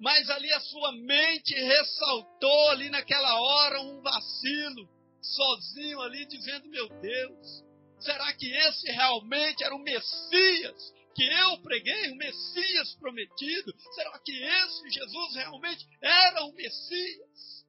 mas 0.01 0.29
ali 0.29 0.53
a 0.53 0.61
sua 0.63 0.91
mente 0.91 1.55
ressaltou 1.55 2.71
ali 2.71 2.91
naquela 2.91 3.41
hora 3.41 3.81
um 3.81 4.01
vacilo, 4.01 4.89
sozinho 5.23 6.01
ali, 6.01 6.27
dizendo: 6.27 6.69
Meu 6.69 6.89
Deus, 7.01 7.65
será 8.01 8.33
que 8.33 8.53
esse 8.53 8.91
realmente 8.91 9.63
era 9.63 9.77
o 9.77 9.79
Messias 9.79 11.00
que 11.15 11.25
eu 11.25 11.59
preguei, 11.59 12.11
o 12.11 12.17
Messias 12.17 12.95
prometido? 12.95 13.75
Será 13.95 14.19
que 14.21 14.33
esse 14.33 14.91
Jesus 14.91 15.35
realmente 15.35 15.87
era 16.01 16.45
o 16.45 16.53
Messias? 16.53 17.61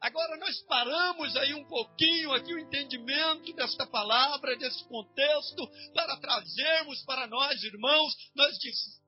Agora 0.00 0.36
nós 0.36 0.60
paramos 0.62 1.36
aí 1.36 1.54
um 1.54 1.64
pouquinho 1.64 2.32
aqui 2.32 2.54
o 2.54 2.58
entendimento 2.58 3.52
desta 3.54 3.84
palavra, 3.86 4.56
desse 4.56 4.84
contexto, 4.84 5.68
para 5.92 6.16
trazermos 6.18 7.02
para 7.04 7.26
nós, 7.26 7.62
irmãos, 7.64 8.14
nós 8.34 8.56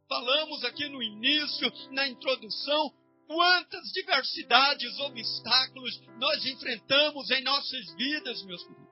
falamos 0.08 0.64
aqui 0.64 0.88
no 0.88 1.00
início, 1.00 1.72
na 1.92 2.08
introdução, 2.08 2.92
quantas 3.28 3.92
diversidades, 3.92 4.98
obstáculos 4.98 6.00
nós 6.18 6.44
enfrentamos 6.44 7.30
em 7.30 7.44
nossas 7.44 7.94
vidas, 7.94 8.42
meus 8.42 8.62
queridos. 8.64 8.90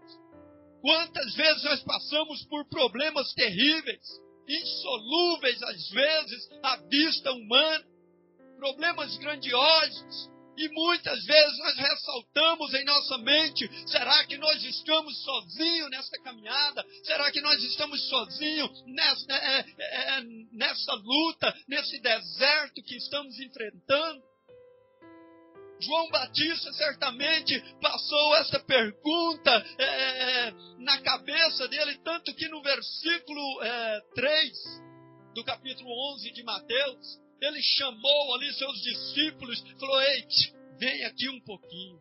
Quantas 0.80 1.34
vezes 1.34 1.64
nós 1.64 1.82
passamos 1.82 2.44
por 2.44 2.64
problemas 2.68 3.34
terríveis, 3.34 4.06
insolúveis 4.48 5.62
às 5.62 5.88
vezes 5.90 6.48
à 6.62 6.76
vista 6.76 7.32
humana, 7.32 7.84
problemas 8.58 9.16
grandiosos, 9.18 10.30
e 10.58 10.68
muitas 10.70 11.24
vezes 11.24 11.58
nós 11.58 11.76
ressaltamos 11.76 12.74
em 12.74 12.84
nossa 12.84 13.16
mente: 13.18 13.70
será 13.86 14.26
que 14.26 14.36
nós 14.36 14.60
estamos 14.64 15.16
sozinhos 15.22 15.88
nessa 15.90 16.18
caminhada? 16.20 16.84
Será 17.04 17.30
que 17.30 17.40
nós 17.40 17.62
estamos 17.62 18.08
sozinhos 18.08 18.84
nessa, 18.86 19.32
é, 19.32 19.60
é, 19.60 20.18
é, 20.18 20.20
nessa 20.50 20.94
luta, 20.94 21.54
nesse 21.68 22.00
deserto 22.00 22.82
que 22.82 22.96
estamos 22.96 23.38
enfrentando? 23.38 24.20
João 25.80 26.08
Batista 26.10 26.72
certamente 26.72 27.60
passou 27.80 28.36
essa 28.36 28.58
pergunta 28.60 29.50
é, 29.78 29.84
é, 29.84 30.54
na 30.78 31.00
cabeça 31.00 31.68
dele, 31.68 31.98
tanto 32.04 32.34
que 32.34 32.48
no 32.48 32.60
versículo 32.62 33.62
é, 33.62 34.00
3 34.14 34.88
do 35.34 35.44
capítulo 35.44 35.88
11 36.14 36.32
de 36.32 36.42
Mateus, 36.42 37.20
ele 37.40 37.62
chamou 37.62 38.34
ali 38.34 38.52
seus 38.54 38.82
discípulos, 38.82 39.60
falou: 39.78 40.00
Ei, 40.00 40.26
vem 40.78 41.04
aqui 41.04 41.28
um 41.28 41.40
pouquinho. 41.40 42.00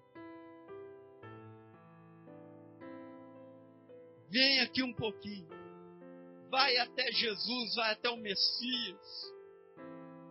Vem 4.29 4.60
aqui 4.62 4.84
um 4.84 4.93
pouquinho. 4.93 5.48
Vai 6.50 6.77
até 6.77 7.12
Jesus, 7.12 7.75
vai 7.75 7.91
até 7.91 8.10
o 8.10 8.17
Messias. 8.17 9.34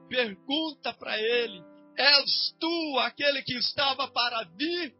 Pergunta 0.09 0.93
para 0.95 1.21
ele: 1.21 1.63
És 1.97 2.55
tu 2.61 2.99
aquele 3.01 3.43
que 3.43 3.55
estava 3.55 4.09
para 4.09 4.45
vir? 4.57 4.95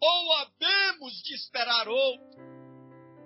Ou 0.00 0.32
havemos 0.34 1.22
de 1.22 1.34
esperar 1.34 1.88
outro? 1.88 2.40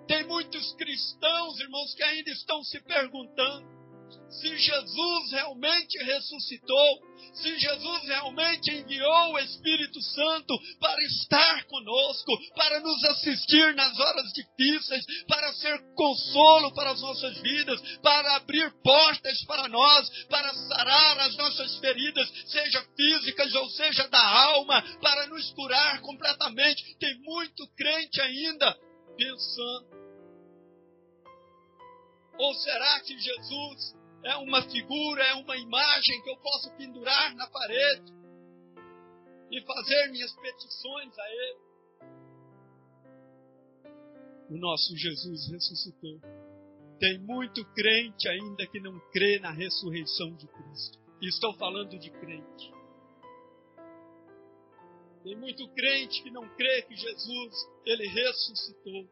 Tem 0.07 0.25
muitos 0.27 0.73
cristãos, 0.73 1.59
irmãos, 1.59 1.93
que 1.93 2.03
ainda 2.03 2.31
estão 2.31 2.63
se 2.63 2.79
perguntando 2.81 3.74
se 4.29 4.57
Jesus 4.57 5.31
realmente 5.31 5.97
ressuscitou, 6.03 6.99
se 7.33 7.57
Jesus 7.57 8.03
realmente 8.03 8.71
enviou 8.71 9.33
o 9.33 9.39
Espírito 9.39 10.01
Santo 10.01 10.53
para 10.79 11.01
estar 11.03 11.65
conosco, 11.65 12.31
para 12.55 12.79
nos 12.79 13.03
assistir 13.05 13.73
nas 13.75 13.97
horas 13.99 14.33
difíceis, 14.33 15.05
para 15.27 15.53
ser 15.53 15.79
consolo 15.95 16.73
para 16.73 16.91
as 16.91 17.01
nossas 17.01 17.37
vidas, 17.41 17.81
para 18.01 18.35
abrir 18.35 18.71
portas 18.83 19.43
para 19.45 19.67
nós, 19.67 20.09
para 20.27 20.53
sarar 20.53 21.19
as 21.21 21.35
nossas 21.37 21.77
feridas, 21.77 22.29
seja 22.47 22.85
físicas 22.95 23.53
ou 23.55 23.69
seja 23.69 24.07
da 24.07 24.43
alma, 24.53 24.81
para 25.01 25.27
nos 25.27 25.49
curar 25.51 26.01
completamente. 26.01 26.95
Tem 26.99 27.15
muito 27.21 27.67
crente 27.75 28.21
ainda 28.21 28.77
pensando. 29.17 30.04
Ou 32.37 32.53
será 32.55 32.99
que 33.01 33.17
Jesus 33.17 33.95
é 34.23 34.35
uma 34.37 34.61
figura, 34.69 35.23
é 35.23 35.33
uma 35.35 35.55
imagem 35.57 36.21
que 36.23 36.29
eu 36.29 36.37
posso 36.37 36.71
pendurar 36.75 37.35
na 37.35 37.47
parede 37.47 38.13
e 39.51 39.61
fazer 39.61 40.07
minhas 40.11 40.33
petições 40.33 41.17
a 41.17 41.29
Ele. 41.29 41.65
O 44.49 44.57
nosso 44.57 44.95
Jesus 44.97 45.49
ressuscitou. 45.49 46.19
Tem 46.99 47.19
muito 47.19 47.63
crente 47.73 48.27
ainda 48.27 48.65
que 48.67 48.79
não 48.79 48.99
crê 49.11 49.39
na 49.39 49.51
ressurreição 49.51 50.35
de 50.35 50.47
Cristo. 50.47 50.99
E 51.21 51.27
estou 51.27 51.53
falando 51.55 51.97
de 51.97 52.09
crente. 52.09 52.73
Tem 55.23 55.35
muito 55.35 55.67
crente 55.69 56.21
que 56.21 56.29
não 56.29 56.47
crê 56.55 56.83
que 56.83 56.95
Jesus, 56.95 57.55
ele 57.85 58.07
ressuscitou. 58.07 59.09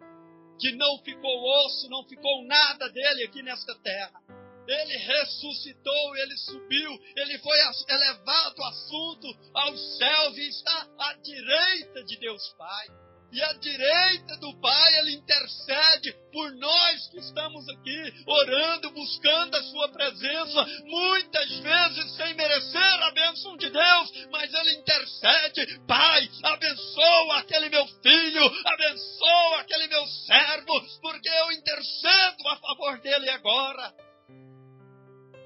Que 0.60 0.72
não 0.74 1.00
ficou 1.04 1.66
osso, 1.66 1.90
não 1.90 2.04
ficou 2.06 2.46
nada 2.46 2.90
dele 2.90 3.26
aqui 3.26 3.42
nesta 3.42 3.76
terra 3.80 4.22
ele 4.68 4.98
ressuscitou, 4.98 6.16
ele 6.16 6.38
subiu, 6.38 6.92
ele 7.18 7.38
foi 7.40 7.58
elevado 7.90 8.64
assunto 8.64 9.28
aos 9.54 9.98
céus 9.98 10.38
e 10.38 10.48
está 10.50 10.88
à 11.00 11.14
direita 11.16 12.04
de 12.06 12.18
Deus 12.18 12.56
Pai. 12.58 13.03
E 13.34 13.42
à 13.42 13.54
direita 13.54 14.38
do 14.38 14.56
Pai 14.62 15.00
ele 15.00 15.16
intercede 15.16 16.14
por 16.32 16.52
nós 16.54 17.08
que 17.08 17.18
estamos 17.18 17.68
aqui, 17.68 18.14
orando, 18.28 18.92
buscando 18.92 19.56
a 19.56 19.64
Sua 19.64 19.90
presença, 19.90 20.66
muitas 20.86 21.50
vezes 21.58 22.16
sem 22.16 22.36
merecer 22.36 23.04
a 23.04 23.12
bênção 23.12 23.58
de 23.58 23.72
Deus, 23.72 24.12
mas 24.32 24.54
ele 24.54 24.76
intercede: 24.76 25.80
Pai, 25.88 26.30
abençoa 26.44 27.40
aquele 27.40 27.70
meu 27.70 27.88
filho, 27.88 28.68
abençoa 28.68 29.62
aquele 29.62 29.88
meu 29.88 30.06
servo, 30.06 31.02
porque 31.02 31.30
eu 31.30 31.52
intercedo 31.54 32.48
a 32.50 32.58
favor 32.58 33.02
dele 33.02 33.32
agora. 33.32 33.94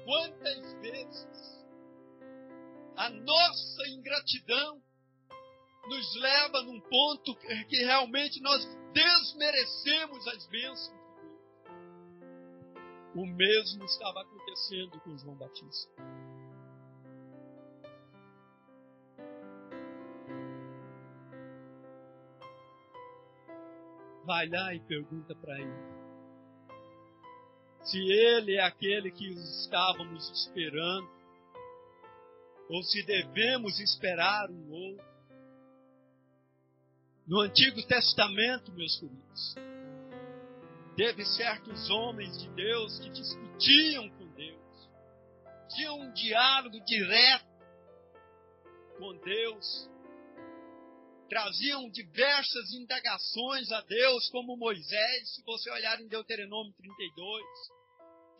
Quantas 0.04 0.74
vezes 0.82 1.26
a 2.98 3.08
nossa 3.08 3.88
ingratidão 3.88 4.87
nos 5.88 6.14
leva 6.16 6.62
num 6.62 6.80
ponto 6.80 7.34
que 7.36 7.76
realmente 7.84 8.40
nós 8.40 8.64
desmerecemos 8.92 10.26
as 10.28 10.46
bênçãos 10.46 10.88
de 10.88 10.92
Deus. 10.92 10.98
O 13.14 13.26
mesmo 13.26 13.84
estava 13.84 14.20
acontecendo 14.20 15.00
com 15.00 15.16
João 15.18 15.34
Batista. 15.34 15.90
Vai 24.24 24.46
lá 24.46 24.74
e 24.74 24.80
pergunta 24.80 25.34
para 25.34 25.58
ele 25.58 25.98
se 27.90 27.98
ele 27.98 28.56
é 28.56 28.62
aquele 28.62 29.10
que 29.10 29.26
estávamos 29.26 30.30
esperando, 30.30 31.08
ou 32.68 32.82
se 32.82 33.02
devemos 33.04 33.80
esperar 33.80 34.50
um 34.50 34.70
outro. 34.70 35.07
No 37.28 37.42
Antigo 37.42 37.82
Testamento, 37.82 38.72
meus 38.72 38.98
queridos, 38.98 39.54
teve 40.96 41.26
certos 41.26 41.90
homens 41.90 42.40
de 42.40 42.48
Deus 42.54 42.98
que 43.00 43.10
discutiam 43.10 44.08
com 44.08 44.26
Deus, 44.28 44.88
tinham 45.76 46.00
um 46.00 46.12
diálogo 46.14 46.82
direto 46.86 47.44
com 48.96 49.14
Deus, 49.18 49.90
traziam 51.28 51.90
diversas 51.90 52.72
indagações 52.72 53.70
a 53.72 53.82
Deus, 53.82 54.30
como 54.30 54.56
Moisés, 54.56 55.34
se 55.34 55.42
você 55.44 55.70
olhar 55.70 56.00
em 56.00 56.08
Deuteronômio 56.08 56.72
32. 56.78 57.44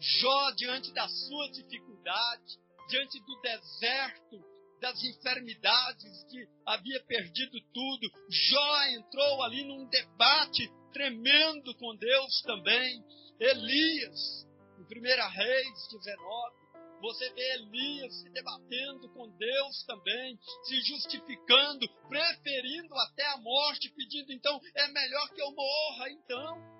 Jó, 0.00 0.50
diante 0.52 0.94
da 0.94 1.06
sua 1.06 1.50
dificuldade, 1.50 2.58
diante 2.88 3.20
do 3.20 3.38
deserto, 3.42 4.42
das 4.80 5.02
enfermidades, 5.02 6.24
que 6.24 6.46
havia 6.66 7.02
perdido 7.04 7.60
tudo, 7.72 8.10
Jó 8.28 8.82
entrou 8.88 9.42
ali 9.42 9.64
num 9.64 9.86
debate 9.86 10.70
tremendo 10.92 11.74
com 11.76 11.96
Deus 11.96 12.42
também. 12.42 13.04
Elias, 13.38 14.46
em 14.78 14.82
1 14.82 15.28
Reis 15.30 15.88
19, 15.90 16.56
você 17.00 17.30
vê 17.30 17.54
Elias 17.54 18.14
se 18.20 18.28
debatendo 18.30 19.08
com 19.10 19.28
Deus 19.30 19.84
também, 19.84 20.36
se 20.64 20.80
justificando, 20.82 21.88
preferindo 22.08 22.94
até 22.94 23.26
a 23.28 23.36
morte, 23.38 23.90
pedindo 23.90 24.32
então, 24.32 24.60
é 24.74 24.88
melhor 24.88 25.28
que 25.30 25.40
eu 25.40 25.52
morra 25.52 26.10
então 26.10 26.77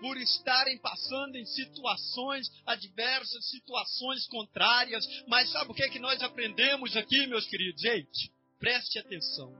por 0.00 0.16
estarem 0.16 0.78
passando 0.78 1.36
em 1.36 1.44
situações 1.44 2.48
adversas, 2.66 3.48
situações 3.50 4.26
contrárias. 4.26 5.04
Mas 5.26 5.50
sabe 5.50 5.70
o 5.70 5.74
que, 5.74 5.82
é 5.82 5.88
que 5.88 5.98
nós 5.98 6.22
aprendemos 6.22 6.96
aqui, 6.96 7.26
meus 7.26 7.46
queridos? 7.46 7.80
Gente, 7.80 8.32
preste 8.58 8.98
atenção. 8.98 9.52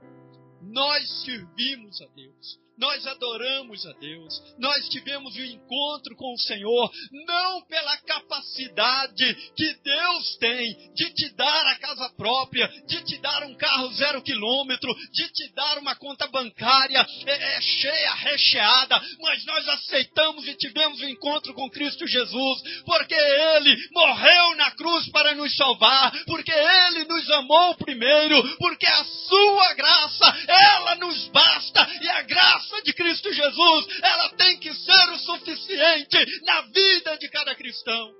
Nós 0.62 1.24
servimos 1.24 2.01
a 2.03 2.07
Deus 2.07 2.68
nós 2.79 3.07
adoramos 3.07 3.85
a 3.87 3.93
Deus, 3.95 4.43
nós 4.59 4.88
tivemos 4.88 5.35
um 5.37 5.45
encontro 5.45 6.17
com 6.17 6.33
o 6.33 6.38
Senhor, 6.38 6.91
não 7.27 7.62
pela 7.62 7.97
capacidade 7.99 9.35
que 9.57 9.75
Deus 9.83 10.37
tem 10.37 10.93
de 10.95 11.12
te 11.12 11.29
dar 11.35 11.67
a 11.67 11.79
casa 11.79 12.09
própria, 12.17 12.69
de 12.87 13.03
te 13.05 13.19
dar 13.19 13.43
um 13.45 13.55
carro 13.55 13.93
zero 13.95 14.23
quilômetro, 14.23 14.95
de 15.12 15.29
te 15.29 15.53
dar 15.55 15.79
uma 15.79 15.97
conta 15.97 16.27
bancária. 16.29 17.05
É, 17.27 17.57
é, 17.57 17.61
cheia, 17.61 18.14
recheada, 18.14 19.01
mas 19.21 19.45
nós 19.45 19.69
aceitamos 19.69 20.47
e 20.47 20.55
tivemos 20.55 21.01
um 21.01 21.09
encontro 21.09 21.53
com 21.55 21.71
Cristo 21.71 22.07
Jesus, 22.07 22.62
porque 22.85 23.14
Ele 23.14 23.77
morreu 23.93 24.57
na 24.57 24.71
cruz 24.73 25.09
para 25.11 25.35
nos 25.35 25.55
salvar, 25.57 26.12
porque 26.27 26.53
Ele 26.53 27.05
nos 27.05 27.29
amou 27.31 27.75
primeiro, 27.77 28.57
porque 28.59 28.87
a 28.87 29.05
Sua 29.05 29.75
graça, 29.75 30.45
ela 30.47 30.97
nos 30.97 31.29
basta, 31.29 31.88
e 32.01 32.09
a 32.09 32.23
graça 32.23 32.68
graça 32.69 32.83
de 32.83 32.93
Cristo 32.93 33.33
Jesus, 33.33 34.01
ela 34.03 34.37
tem 34.37 34.59
que 34.61 34.73
ser 34.75 35.11
o 35.11 35.19
suficiente 35.19 36.43
na 36.45 36.63
vida 36.63 37.17
de 37.17 37.29
cada 37.31 37.55
cristão. 37.55 38.15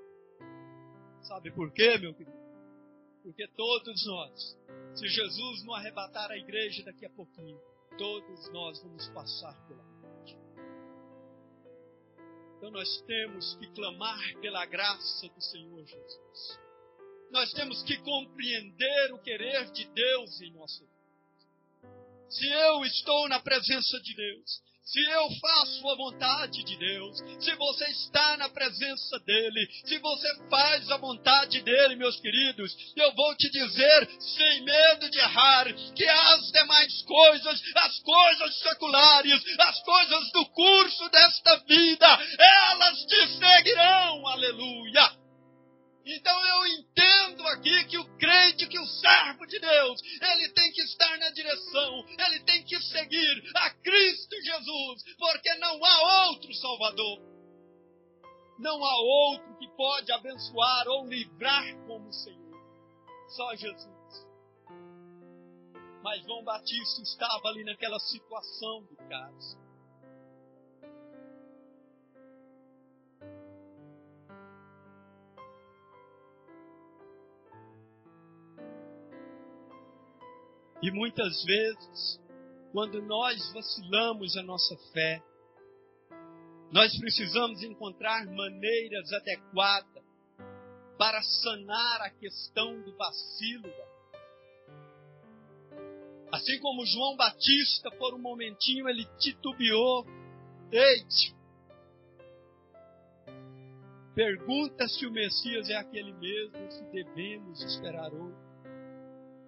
Sabe 1.21 1.51
por 1.51 1.71
quê, 1.71 1.97
meu 1.97 2.13
querido? 2.13 2.37
Porque 3.23 3.47
todos 3.49 4.05
nós, 4.07 4.57
se 4.95 5.07
Jesus 5.07 5.63
não 5.63 5.75
arrebatar 5.75 6.31
a 6.31 6.37
igreja 6.37 6.83
daqui 6.83 7.05
a 7.05 7.09
pouquinho, 7.09 7.59
todos 7.97 8.51
nós 8.51 8.81
vamos 8.81 9.07
passar 9.09 9.53
pela 9.67 9.83
morte. 9.83 10.37
Então 12.57 12.71
nós 12.71 13.01
temos 13.03 13.55
que 13.55 13.67
clamar 13.73 14.19
pela 14.41 14.65
graça 14.65 15.27
do 15.29 15.41
Senhor 15.41 15.85
Jesus. 15.85 16.59
Nós 17.31 17.53
temos 17.53 17.83
que 17.83 17.97
compreender 17.97 19.13
o 19.13 19.19
querer 19.19 19.71
de 19.71 19.85
Deus 19.93 20.41
em 20.41 20.51
vida 20.53 20.88
se 22.29 22.47
eu 22.47 22.85
estou 22.85 23.27
na 23.27 23.39
presença 23.39 23.99
de 24.01 24.15
Deus, 24.15 24.69
se 24.91 24.99
eu 25.01 25.29
faço 25.39 25.87
a 25.87 25.95
vontade 25.95 26.63
de 26.63 26.75
Deus, 26.75 27.19
se 27.39 27.55
você 27.55 27.85
está 27.91 28.37
na 28.37 28.49
presença 28.49 29.19
dEle, 29.19 29.67
se 29.85 29.99
você 29.99 30.49
faz 30.49 30.89
a 30.89 30.97
vontade 30.97 31.61
dEle, 31.61 31.95
meus 31.95 32.19
queridos, 32.19 32.75
eu 32.95 33.13
vou 33.13 33.35
te 33.35 33.51
dizer, 33.51 34.09
sem 34.19 34.63
medo 34.63 35.09
de 35.11 35.19
errar, 35.19 35.71
que 35.93 36.05
as 36.05 36.51
demais 36.51 37.01
coisas, 37.03 37.61
as 37.75 37.99
coisas 37.99 38.59
seculares, 38.61 39.43
as 39.59 39.79
coisas 39.83 40.31
do 40.31 40.45
curso 40.47 41.09
desta 41.09 41.57
vida, 41.67 42.07
elas 42.39 42.97
te 43.05 43.27
seguirão, 43.27 44.27
aleluia. 44.27 45.19
Então 46.03 46.47
eu 46.47 46.65
entendo 46.65 46.88
aqui 47.49 47.83
que 47.85 47.97
o 47.97 48.17
crente, 48.17 48.67
que 48.67 48.79
o 48.79 48.85
servo 48.85 49.45
de 49.45 49.59
Deus, 49.59 50.01
ele 50.21 50.49
tem 50.49 50.71
que 50.71 50.81
estar 50.81 51.17
na 51.17 51.29
direção, 51.29 52.05
ele 52.07 52.39
tem 52.41 52.63
que 52.63 52.79
seguir 52.81 53.51
a 53.55 53.69
Cristo 53.71 54.35
Jesus, 54.41 55.03
porque 55.17 55.53
não 55.55 55.83
há 55.83 56.29
outro 56.29 56.53
Salvador. 56.53 57.29
Não 58.59 58.83
há 58.83 59.01
outro 59.01 59.57
que 59.57 59.67
pode 59.75 60.11
abençoar 60.11 60.87
ou 60.87 61.07
livrar 61.07 61.63
como 61.87 62.09
o 62.09 62.13
Senhor. 62.13 62.59
Só 63.29 63.55
Jesus. 63.55 64.27
Mas 66.03 66.23
João 66.23 66.43
Batista 66.43 67.01
estava 67.03 67.47
ali 67.49 67.63
naquela 67.63 67.99
situação 67.99 68.83
do 68.83 68.97
caso 69.09 69.68
E 80.89 80.91
muitas 80.91 81.43
vezes, 81.43 82.19
quando 82.71 82.99
nós 83.03 83.53
vacilamos 83.53 84.35
a 84.35 84.41
nossa 84.41 84.75
fé, 84.91 85.21
nós 86.71 86.97
precisamos 86.97 87.61
encontrar 87.61 88.25
maneiras 88.25 89.13
adequadas 89.13 90.03
para 90.97 91.21
sanar 91.21 92.01
a 92.01 92.09
questão 92.09 92.81
do 92.81 92.91
vacilo. 92.97 93.71
Assim 96.31 96.59
como 96.59 96.83
João 96.87 97.15
Batista, 97.15 97.91
por 97.91 98.15
um 98.15 98.19
momentinho, 98.19 98.89
ele 98.89 99.05
titubeou. 99.19 100.07
Eite! 100.71 101.35
Pergunta 104.15 104.87
se 104.87 105.05
o 105.05 105.11
Messias 105.11 105.69
é 105.69 105.75
aquele 105.75 106.13
mesmo, 106.13 106.71
se 106.71 106.83
devemos 106.85 107.61
esperar 107.61 108.11
outro. 108.11 108.48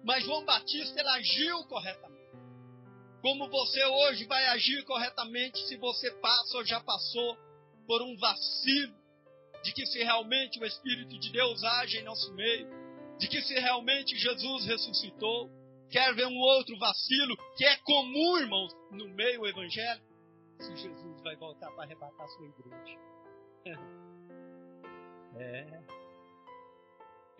Mas 0.04 0.24
João 0.24 0.44
Batista, 0.44 0.98
ele 0.98 1.08
agiu 1.08 1.64
corretamente. 1.64 2.12
Como 3.20 3.48
você 3.48 3.84
hoje 3.84 4.24
vai 4.24 4.44
agir 4.46 4.84
corretamente 4.84 5.58
se 5.68 5.76
você 5.76 6.10
passa 6.10 6.58
ou 6.58 6.64
já 6.64 6.80
passou 6.80 7.36
por 7.86 8.02
um 8.02 8.16
vacilo 8.16 8.94
de 9.62 9.72
que 9.72 9.86
se 9.86 10.02
realmente 10.02 10.58
o 10.58 10.66
Espírito 10.66 11.18
de 11.20 11.30
Deus 11.30 11.62
age 11.62 11.98
em 11.98 12.02
nosso 12.02 12.32
meio, 12.34 12.66
de 13.18 13.28
que 13.28 13.40
se 13.42 13.54
realmente 13.54 14.16
Jesus 14.16 14.64
ressuscitou, 14.66 15.48
quer 15.88 16.12
ver 16.14 16.26
um 16.26 16.38
outro 16.38 16.76
vacilo 16.78 17.36
que 17.56 17.64
é 17.64 17.76
comum, 17.78 18.38
irmãos, 18.38 18.72
no 18.90 19.08
meio 19.10 19.46
evangélico, 19.46 20.06
se 20.58 20.76
Jesus 20.76 21.22
vai 21.22 21.36
voltar 21.36 21.70
para 21.70 21.84
arrebatar 21.84 22.24
a 22.24 22.28
sua 22.28 22.46
igreja. 22.46 22.98
É. 25.34 26.01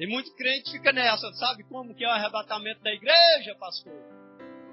Tem 0.02 0.10
muito 0.10 0.34
crente 0.34 0.72
fica 0.72 0.92
nessa, 0.92 1.32
sabe 1.34 1.62
como 1.62 1.94
que 1.94 2.04
é 2.04 2.08
o 2.08 2.10
arrebatamento 2.10 2.82
da 2.82 2.92
igreja, 2.92 3.54
pastor? 3.54 3.94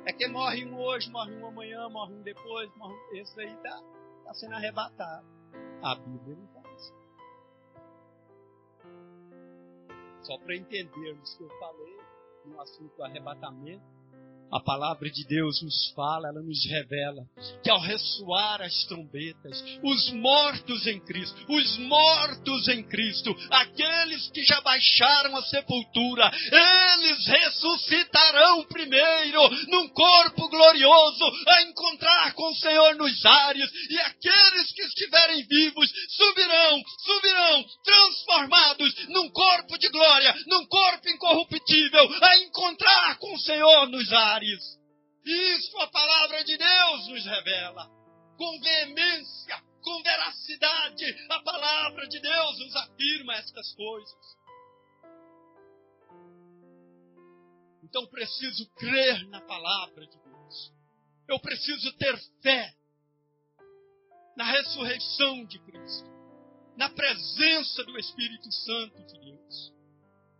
É 0.03 0.11
que 0.11 0.27
morre 0.27 0.65
um 0.65 0.75
hoje, 0.75 1.07
morre 1.11 1.31
um 1.35 1.45
amanhã, 1.45 1.87
morre 1.87 2.15
um 2.15 2.21
depois, 2.23 2.75
morre 2.77 2.95
um... 2.95 3.15
esse 3.15 3.39
aí 3.39 3.53
está 3.53 3.79
tá 4.25 4.33
sendo 4.33 4.55
arrebatado. 4.55 5.27
A 5.83 5.93
Bíblia 5.93 6.35
não 6.35 6.71
assim. 6.73 6.93
Só 10.23 10.35
para 10.39 10.55
entendermos 10.55 11.31
o 11.35 11.37
que 11.37 11.43
eu 11.43 11.59
falei 11.59 11.97
no 12.45 12.61
assunto 12.61 13.03
arrebatamento, 13.03 13.85
a 14.51 14.59
palavra 14.59 15.09
de 15.09 15.25
Deus 15.25 15.61
nos 15.61 15.91
fala, 15.95 16.29
ela 16.29 16.41
nos 16.41 16.65
revela 16.65 17.23
que 17.63 17.69
ao 17.69 17.79
ressoar 17.79 18.61
as 18.61 18.83
trombetas, 18.85 19.63
os 19.83 20.11
mortos 20.13 20.87
em 20.87 20.99
Cristo, 20.99 21.45
os 21.49 21.77
mortos 21.77 22.67
em 22.67 22.83
Cristo, 22.83 23.35
aqueles 23.51 24.29
que 24.31 24.43
já 24.43 24.59
baixaram 24.61 25.35
a 25.37 25.43
sepultura, 25.43 26.31
eles 26.51 27.27
ressuscitarão 27.27 28.63
primeiro 28.65 29.49
num 29.67 29.87
corpo 29.89 30.49
glorioso 30.49 31.25
a 31.47 31.61
encontrar 31.63 32.33
com 32.33 32.49
o 32.49 32.55
Senhor 32.55 32.95
nos 32.95 33.25
ares, 33.25 33.69
e 33.89 33.99
aqueles 33.99 34.71
que 34.73 34.81
estiverem 34.81 35.45
vivos 35.45 35.91
subirão, 36.09 36.81
subirão 37.05 37.65
transformados 37.83 39.07
num 39.09 39.29
corpo 39.29 39.77
de 39.77 39.89
glória, 39.89 40.35
num 40.47 40.65
corpo 40.65 41.09
incorruptível, 41.09 42.09
a 42.21 42.37
encontrar 42.39 43.17
com 43.19 43.33
o 43.33 43.39
Senhor 43.39 43.87
nos 43.89 44.11
ares. 44.11 44.38
Isso 45.25 45.77
a 45.79 45.87
palavra 45.87 46.43
de 46.43 46.57
Deus 46.57 47.07
nos 47.07 47.25
revela. 47.25 47.89
Com 48.37 48.59
veemência, 48.59 49.61
com 49.81 50.01
veracidade, 50.01 51.05
a 51.29 51.39
palavra 51.41 52.07
de 52.07 52.19
Deus 52.19 52.59
nos 52.59 52.75
afirma 52.75 53.35
estas 53.35 53.73
coisas. 53.73 54.37
Então 57.83 58.05
preciso 58.07 58.69
crer 58.75 59.27
na 59.29 59.41
palavra 59.41 60.05
de 60.05 60.17
Deus. 60.17 60.73
Eu 61.27 61.39
preciso 61.39 61.91
ter 61.97 62.17
fé 62.41 62.73
na 64.35 64.45
ressurreição 64.45 65.45
de 65.45 65.59
Cristo, 65.59 66.09
na 66.77 66.89
presença 66.89 67.83
do 67.83 67.99
Espírito 67.99 68.51
Santo 68.51 69.03
de 69.05 69.19
Deus. 69.19 69.78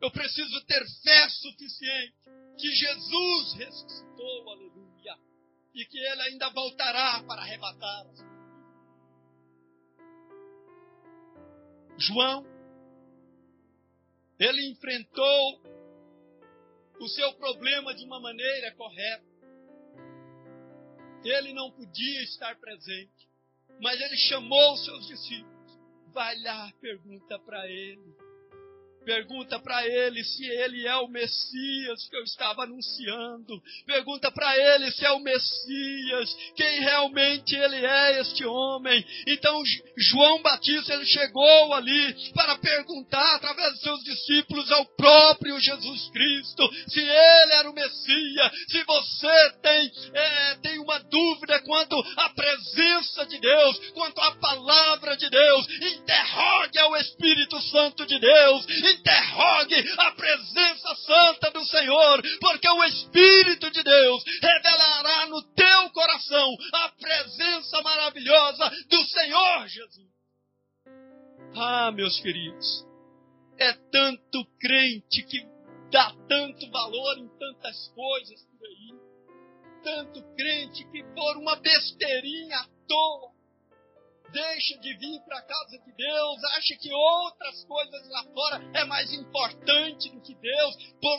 Eu 0.01 0.09
preciso 0.11 0.65
ter 0.65 0.85
fé 1.03 1.29
suficiente 1.29 2.15
que 2.57 2.71
Jesus 2.71 3.53
ressuscitou, 3.53 4.49
aleluia, 4.49 5.17
e 5.73 5.85
que 5.85 5.97
ele 5.97 6.21
ainda 6.21 6.49
voltará 6.51 7.21
para 7.23 7.41
arrebatar 7.41 8.05
João, 11.97 12.45
ele 14.39 14.69
enfrentou 14.69 15.61
o 17.01 17.07
seu 17.09 17.33
problema 17.33 17.93
de 17.93 18.05
uma 18.05 18.21
maneira 18.21 18.73
correta. 18.75 19.27
Ele 21.25 21.51
não 21.51 21.71
podia 21.71 22.23
estar 22.23 22.57
presente, 22.57 23.29
mas 23.81 23.99
ele 23.99 24.15
chamou 24.15 24.73
os 24.75 24.85
seus 24.85 25.07
discípulos. 25.07 25.77
Vai 26.13 26.41
lá, 26.41 26.71
pergunta 26.79 27.37
para 27.39 27.67
ele 27.67 28.28
Pergunta 29.05 29.59
para 29.59 29.87
ele 29.87 30.23
se 30.23 30.45
ele 30.45 30.85
é 30.85 30.95
o 30.97 31.07
Messias 31.07 32.07
que 32.09 32.15
eu 32.15 32.23
estava 32.23 32.63
anunciando. 32.63 33.61
Pergunta 33.85 34.31
para 34.31 34.57
ele 34.57 34.91
se 34.91 35.05
é 35.05 35.11
o 35.11 35.19
Messias, 35.19 36.35
quem 36.55 36.81
realmente 36.81 37.55
ele 37.55 37.85
é 37.85 38.21
este 38.21 38.45
homem. 38.45 39.05
Então 39.27 39.63
João 39.97 40.41
Batista 40.41 40.93
ele 40.93 41.05
chegou 41.05 41.73
ali 41.73 42.31
para 42.33 42.57
perguntar 42.57 43.35
através 43.35 43.73
dos 43.73 43.81
seus 43.81 44.03
discípulos 44.03 44.71
ao 44.71 44.85
próprio 44.85 45.59
Jesus 45.59 46.09
Cristo 46.09 46.69
se 46.87 46.99
ele 46.99 47.53
era 47.53 47.69
o 47.69 47.73
Messias. 47.73 48.51
Se 48.67 48.83
você 48.83 49.51
tem 49.61 49.91
é, 50.13 50.55
tem 50.55 50.79
uma 50.79 50.99
dúvida 50.99 51.61
quanto 51.61 51.95
à 52.17 52.29
presença 52.29 53.25
de 53.25 53.39
Deus, 53.39 53.79
quanto 53.93 54.19
à 54.21 54.31
palavra 54.35 55.15
de 55.15 55.29
Deus, 55.29 55.67
interrogue 55.93 56.79
ao 56.79 56.97
Espírito 56.97 57.59
Santo 57.61 58.05
de 58.05 58.19
Deus 58.19 58.88
interrogue 58.91 59.93
a 59.97 60.11
presença 60.11 60.95
santa 60.95 61.51
do 61.51 61.65
Senhor, 61.65 62.21
porque 62.39 62.69
o 62.69 62.83
Espírito 62.83 63.69
de 63.71 63.83
Deus 63.83 64.23
revelará 64.41 65.27
no 65.27 65.41
teu 65.53 65.89
coração 65.91 66.55
a 66.73 66.89
presença 66.89 67.81
maravilhosa 67.81 68.69
do 68.89 69.03
Senhor 69.05 69.67
Jesus. 69.67 70.09
Ah, 71.55 71.91
meus 71.91 72.19
queridos, 72.19 72.85
é 73.57 73.73
tanto 73.91 74.45
crente 74.59 75.23
que 75.23 75.45
dá 75.91 76.13
tanto 76.27 76.69
valor 76.71 77.17
em 77.17 77.27
tantas 77.37 77.87
coisas 77.89 78.41
por 78.45 78.67
aí, 78.67 78.93
tanto 79.83 80.35
crente 80.35 80.83
que 80.91 81.03
por 81.15 81.37
uma 81.37 81.55
besteirinha 81.55 82.57
à 82.57 82.67
toa 82.87 83.28
deixa 84.31 84.77
de 84.79 84.93
vir 84.95 85.21
para 85.21 85.39
a 85.39 85.41
casa 85.41 85.77
de 85.79 85.91
Deus, 85.91 86.43
acha 86.55 86.75
que 86.77 86.93
outras 86.93 87.63
coisas 87.65 88.09
lá 88.09 88.23
fora 88.25 88.71
é 88.73 88.85
mais 88.85 89.11
importante 89.13 90.09
do 90.09 90.21
que 90.21 90.35
Deus, 90.35 90.75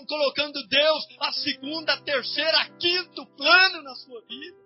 colocando 0.08 0.66
Deus 0.68 1.06
a 1.20 1.32
segunda, 1.32 1.92
a 1.92 2.02
terceira, 2.02 2.60
a 2.60 2.70
quinto 2.70 3.26
plano 3.36 3.82
na 3.82 3.94
sua 3.94 4.20
vida. 4.22 4.58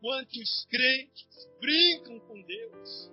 Quantos 0.00 0.66
crentes 0.70 1.48
brincam 1.60 2.20
com 2.20 2.42
Deus, 2.42 3.10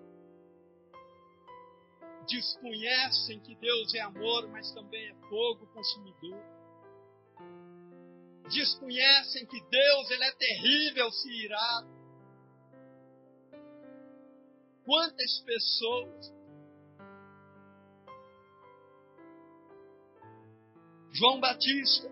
desconhecem 2.28 3.40
que 3.40 3.56
Deus 3.56 3.94
é 3.96 4.02
amor, 4.02 4.48
mas 4.50 4.72
também 4.74 5.08
é 5.08 5.14
fogo 5.30 5.66
consumidor 5.68 6.61
desconhecem 8.52 9.46
que 9.46 9.62
Deus 9.70 10.12
ele 10.12 10.24
é 10.24 10.32
terrível 10.34 11.12
se 11.12 11.30
irá. 11.46 11.84
Quantas 14.84 15.40
pessoas? 15.46 16.34
João 21.14 21.40
Batista, 21.40 22.10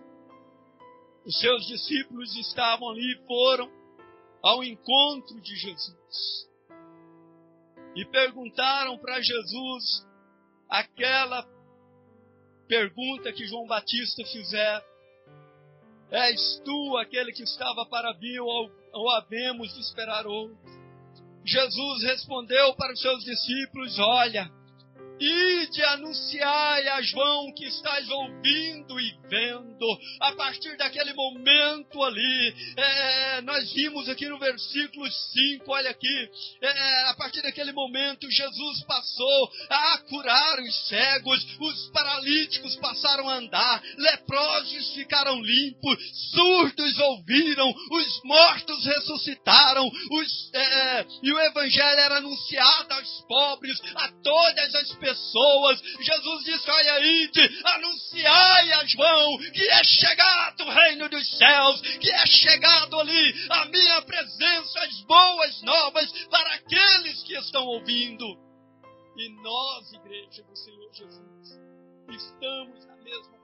os 1.24 1.38
seus 1.38 1.66
discípulos 1.66 2.36
estavam 2.36 2.90
ali, 2.90 3.24
foram 3.26 3.70
ao 4.42 4.62
encontro 4.62 5.40
de 5.40 5.56
Jesus. 5.56 6.48
E 7.96 8.04
perguntaram 8.06 8.98
para 8.98 9.20
Jesus 9.20 10.06
aquela 10.68 11.46
pergunta 12.68 13.32
que 13.32 13.46
João 13.46 13.66
Batista 13.66 14.24
fizer, 14.26 14.84
És 16.10 16.60
tu 16.64 16.96
aquele 16.98 17.32
que 17.32 17.44
estava 17.44 17.86
para 17.86 18.12
vir 18.14 18.40
ou, 18.40 18.70
ou 18.92 19.10
havemos 19.10 19.72
de 19.74 19.80
esperar 19.80 20.26
outro? 20.26 20.58
Jesus 21.44 22.02
respondeu 22.02 22.74
para 22.74 22.92
os 22.92 23.00
seus 23.00 23.24
discípulos: 23.24 23.98
Olha, 23.98 24.50
ide 25.20 25.82
anunciai 25.84 26.88
a 26.88 27.02
João 27.02 27.52
que 27.54 27.66
estás 27.66 28.08
ouvindo 28.08 28.98
e 28.98 29.14
vendo. 29.28 29.86
A 30.20 30.32
partir 30.32 30.76
daquele 30.76 31.12
momento 31.12 32.02
ali, 32.02 32.54
é, 32.76 33.40
nós 33.42 33.70
vimos 33.72 34.08
aqui 34.08 34.26
no 34.28 34.38
versículo 34.38 35.06
5, 35.10 35.70
olha 35.70 35.90
aqui, 35.90 36.30
é, 36.62 37.08
a 37.10 37.14
partir 37.14 37.42
daquele 37.42 37.72
momento 37.72 38.30
Jesus 38.30 38.82
passou 38.84 39.50
a 39.68 39.98
curar 40.08 40.58
os 40.60 40.88
cegos, 40.88 41.46
os 41.60 41.90
paralíticos 41.90 42.76
passaram 42.76 43.28
a 43.28 43.34
andar, 43.34 43.82
leprosos 43.98 44.94
ficaram 44.94 45.40
limpos, 45.42 45.98
surdos 46.30 46.98
ouviram, 46.98 47.70
os 47.70 48.22
mortos 48.24 48.86
ressuscitaram, 48.86 49.86
os, 49.86 50.54
é, 50.54 51.06
e 51.22 51.32
o 51.32 51.40
evangelho 51.40 52.00
era 52.00 52.16
anunciado 52.16 52.94
aos 52.94 53.24
pobres, 53.28 53.80
a 53.94 54.08
todas 54.22 54.74
as 54.74 54.88
pessoas. 54.94 55.09
Jesus 55.14 56.44
disse: 56.44 56.70
Olha 56.70 56.94
aí, 56.94 57.30
anunciai 57.64 58.72
a 58.72 58.84
João 58.86 59.38
que 59.38 59.68
é 59.68 59.84
chegado 59.84 60.64
o 60.64 60.70
reino 60.70 61.08
dos 61.08 61.38
céus, 61.38 61.80
que 61.98 62.10
é 62.10 62.26
chegado 62.26 62.98
ali 62.98 63.34
a 63.50 63.64
minha 63.66 64.02
presença, 64.02 64.80
as 64.80 65.00
boas 65.02 65.62
novas 65.62 66.10
para 66.28 66.54
aqueles 66.54 67.22
que 67.22 67.36
estão 67.36 67.66
ouvindo. 67.66 68.24
E 69.16 69.28
nós, 69.42 69.92
igreja 69.92 70.42
do 70.44 70.56
Senhor 70.56 70.92
Jesus, 70.92 71.60
estamos 72.08 72.86
na 72.86 72.96
mesma 72.96 73.40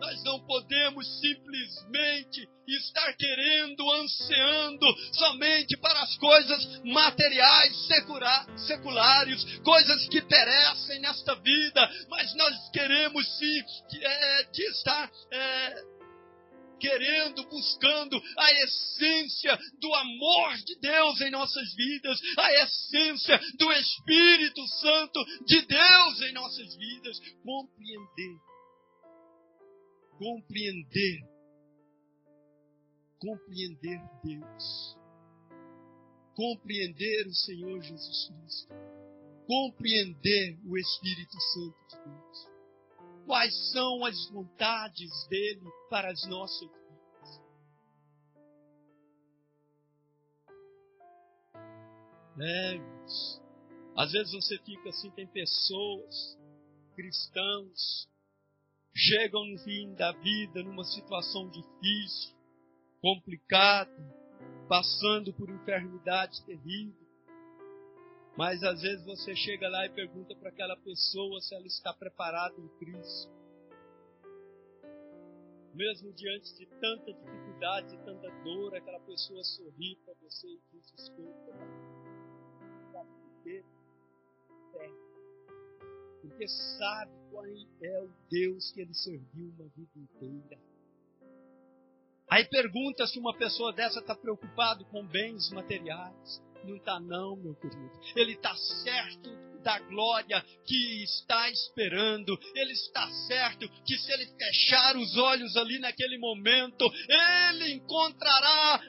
nós 0.00 0.22
não 0.24 0.40
podemos 0.46 1.06
simplesmente 1.20 2.48
estar 2.66 3.12
querendo, 3.14 3.90
ansiando 3.92 4.86
somente 5.12 5.76
para 5.76 6.00
as 6.02 6.16
coisas 6.16 6.82
materiais, 6.84 7.86
seculares, 8.66 9.44
coisas 9.60 10.08
que 10.08 10.22
perecem 10.22 11.00
nesta 11.00 11.34
vida, 11.36 11.90
mas 12.08 12.34
nós 12.34 12.70
queremos 12.70 13.26
sim 13.38 13.62
é, 14.00 14.44
de 14.44 14.62
estar 14.70 15.10
é, 15.30 15.84
querendo, 16.80 17.44
buscando 17.48 18.20
a 18.36 18.52
essência 18.64 19.58
do 19.80 19.94
amor 19.94 20.56
de 20.64 20.78
Deus 20.80 21.20
em 21.22 21.30
nossas 21.30 21.74
vidas, 21.74 22.20
a 22.36 22.52
essência 22.62 23.40
do 23.58 23.72
Espírito 23.72 24.66
Santo 24.80 25.24
de 25.46 25.62
Deus 25.62 26.20
em 26.22 26.32
nossas 26.32 26.74
vidas, 26.76 27.18
compreender 27.42 28.53
compreender, 30.18 31.28
compreender 33.18 34.00
Deus, 34.22 34.98
compreender 36.34 37.26
o 37.26 37.34
Senhor 37.34 37.80
Jesus 37.80 38.28
Cristo, 38.28 38.74
compreender 39.46 40.58
o 40.66 40.76
Espírito 40.76 41.40
Santo 41.52 41.76
de 41.88 41.96
Deus. 42.10 42.54
Quais 43.26 43.72
são 43.72 44.04
as 44.04 44.28
vontades 44.30 45.26
dele 45.28 45.70
para 45.88 46.10
as 46.10 46.26
nossas 46.28 46.68
vidas? 46.68 46.84
É, 52.40 52.78
às 53.96 54.12
vezes 54.12 54.32
você 54.32 54.58
fica 54.58 54.88
assim, 54.90 55.10
tem 55.12 55.26
pessoas, 55.26 56.38
cristãos, 56.94 58.08
chegam 58.94 59.44
no 59.44 59.58
fim 59.58 59.94
da 59.94 60.12
vida 60.12 60.62
numa 60.62 60.84
situação 60.84 61.48
difícil, 61.48 62.34
complicada, 63.00 63.90
passando 64.68 65.32
por 65.32 65.50
enfermidade 65.50 66.44
terrível. 66.44 67.04
Mas 68.36 68.62
às 68.62 68.82
vezes 68.82 69.04
você 69.04 69.34
chega 69.34 69.68
lá 69.68 69.86
e 69.86 69.90
pergunta 69.90 70.34
para 70.36 70.48
aquela 70.48 70.76
pessoa 70.76 71.40
se 71.40 71.54
ela 71.54 71.66
está 71.66 71.92
preparada 71.92 72.54
em 72.60 72.68
Cristo. 72.78 73.32
Mesmo 75.74 76.12
diante 76.12 76.56
de 76.56 76.66
tanta 76.80 77.12
dificuldade, 77.12 77.94
e 77.94 77.98
tanta 77.98 78.30
dor, 78.42 78.76
aquela 78.76 79.00
pessoa 79.00 79.42
sorri 79.42 79.96
para 80.04 80.14
você 80.22 80.46
e 80.46 80.60
diz: 80.72 80.94
Escuta, 80.96 81.52
quê? 83.42 83.64
porque 86.22 86.48
sabe 86.48 87.12
qual 87.34 87.44
é 87.82 88.00
o 88.00 88.08
Deus 88.30 88.70
que 88.70 88.80
ele 88.80 88.94
serviu 88.94 89.52
uma 89.58 89.68
vida 89.76 89.90
inteira. 89.96 90.58
Aí 92.30 92.44
pergunta 92.44 93.06
se 93.06 93.18
uma 93.18 93.36
pessoa 93.36 93.72
dessa 93.72 93.98
está 93.98 94.14
preocupado 94.14 94.84
com 94.86 95.04
bens 95.04 95.50
materiais. 95.50 96.42
Não 96.64 96.76
está 96.76 96.98
não, 96.98 97.36
meu 97.36 97.54
querido. 97.56 97.90
Ele 98.16 98.32
está 98.32 98.54
certo 98.56 99.30
da 99.64 99.78
glória 99.80 100.44
que 100.66 101.02
está 101.02 101.50
esperando. 101.50 102.38
Ele 102.54 102.72
está 102.72 103.10
certo 103.26 103.68
que 103.84 103.98
se 103.98 104.12
ele 104.12 104.26
fechar 104.26 104.96
os 104.96 105.16
olhos 105.16 105.56
ali 105.56 105.78
naquele 105.78 106.18
momento, 106.18 106.84
ele 107.08 107.72
encontrará 107.72 108.80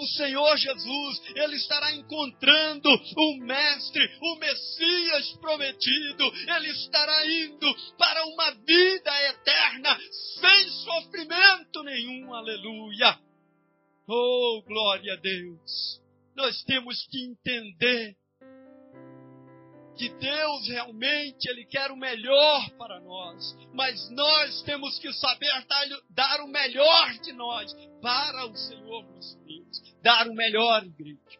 o 0.00 0.06
Senhor 0.16 0.56
Jesus. 0.56 1.22
Ele 1.34 1.56
estará 1.56 1.92
encontrando 1.92 2.88
o 2.88 3.36
Mestre, 3.38 4.08
o 4.22 4.36
Messias 4.36 5.32
prometido. 5.40 6.24
Ele 6.56 6.70
estará 6.70 7.26
indo 7.26 7.74
para 7.98 8.24
uma 8.26 8.50
vida 8.64 9.30
eterna 9.30 9.98
sem 10.40 10.68
sofrimento 10.84 11.82
nenhum. 11.82 12.32
Aleluia. 12.32 13.18
Oh, 14.08 14.62
glória 14.66 15.14
a 15.14 15.16
Deus. 15.16 16.00
Nós 16.36 16.62
temos 16.64 17.06
que 17.08 17.24
entender 17.24 18.16
que 20.00 20.08
Deus 20.08 20.66
realmente 20.66 21.46
ele 21.50 21.66
quer 21.66 21.90
o 21.90 21.96
melhor 21.96 22.70
para 22.78 22.98
nós, 23.00 23.54
mas 23.74 24.08
nós 24.08 24.62
temos 24.62 24.98
que 24.98 25.12
saber 25.12 25.52
dar, 25.66 25.86
dar 26.08 26.40
o 26.40 26.46
melhor 26.46 27.12
de 27.18 27.34
nós 27.34 27.70
para 28.00 28.46
o 28.46 28.56
Senhor 28.56 29.04
nosso 29.04 29.38
Deus, 29.44 29.94
dar 30.02 30.26
o 30.26 30.32
melhor, 30.32 30.86
igreja. 30.86 31.38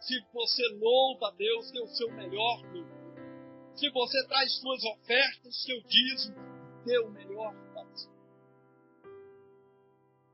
Se 0.00 0.18
você 0.32 0.62
louva 0.80 1.28
a 1.28 1.32
Deus, 1.32 1.70
dê 1.70 1.80
o 1.82 1.88
seu 1.88 2.10
melhor 2.12 2.62
louvor. 2.72 3.76
Se 3.76 3.90
você 3.90 4.26
traz 4.26 4.58
suas 4.58 4.82
ofertas, 4.82 5.62
seu 5.64 5.82
dízimo, 5.82 6.36
dê 6.86 6.98
o 7.00 7.10
melhor 7.10 7.54
para 7.74 7.84
você. 7.84 8.08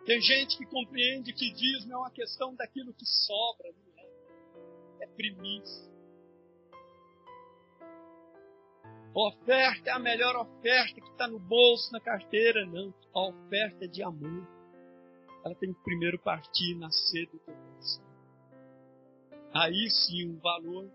Tem 0.05 0.21
gente 0.21 0.57
que 0.59 0.67
compreende 0.67 1.33
que 1.33 1.51
dízimo 1.51 1.93
é 1.93 1.97
uma 1.97 2.13
questão 2.13 2.55
daquilo 2.55 2.95
que 2.95 3.05
sobra, 3.05 3.73
é 5.01 5.07
primícia. 5.07 5.87
Oferta 9.15 9.89
é 9.89 9.93
a 9.93 9.99
melhor 9.99 10.37
oferta 10.37 11.01
que 11.01 11.11
está 11.11 11.27
no 11.27 11.39
bolso, 11.39 11.91
na 11.91 12.01
carteira, 12.01 12.67
não. 12.67 12.93
A 13.15 13.29
oferta 13.29 13.87
é 13.87 13.89
de 13.89 14.03
amor. 14.03 14.47
Ela 15.43 15.55
tem 15.55 15.73
que 15.73 15.83
primeiro 15.83 16.19
partir 16.19 16.73
e 16.73 16.79
nascer 16.79 17.27
do 17.27 17.39
teu 17.39 17.55
coração. 17.55 18.05
Aí 19.55 19.91
sim 19.91 20.29
o 20.29 20.41
valor 20.41 20.91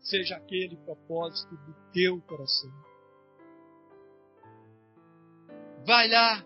seja 0.00 0.36
aquele 0.36 0.76
propósito 0.76 1.56
do 1.56 1.74
teu 1.92 2.20
coração. 2.22 2.70
Vai 5.84 6.06
lá, 6.08 6.44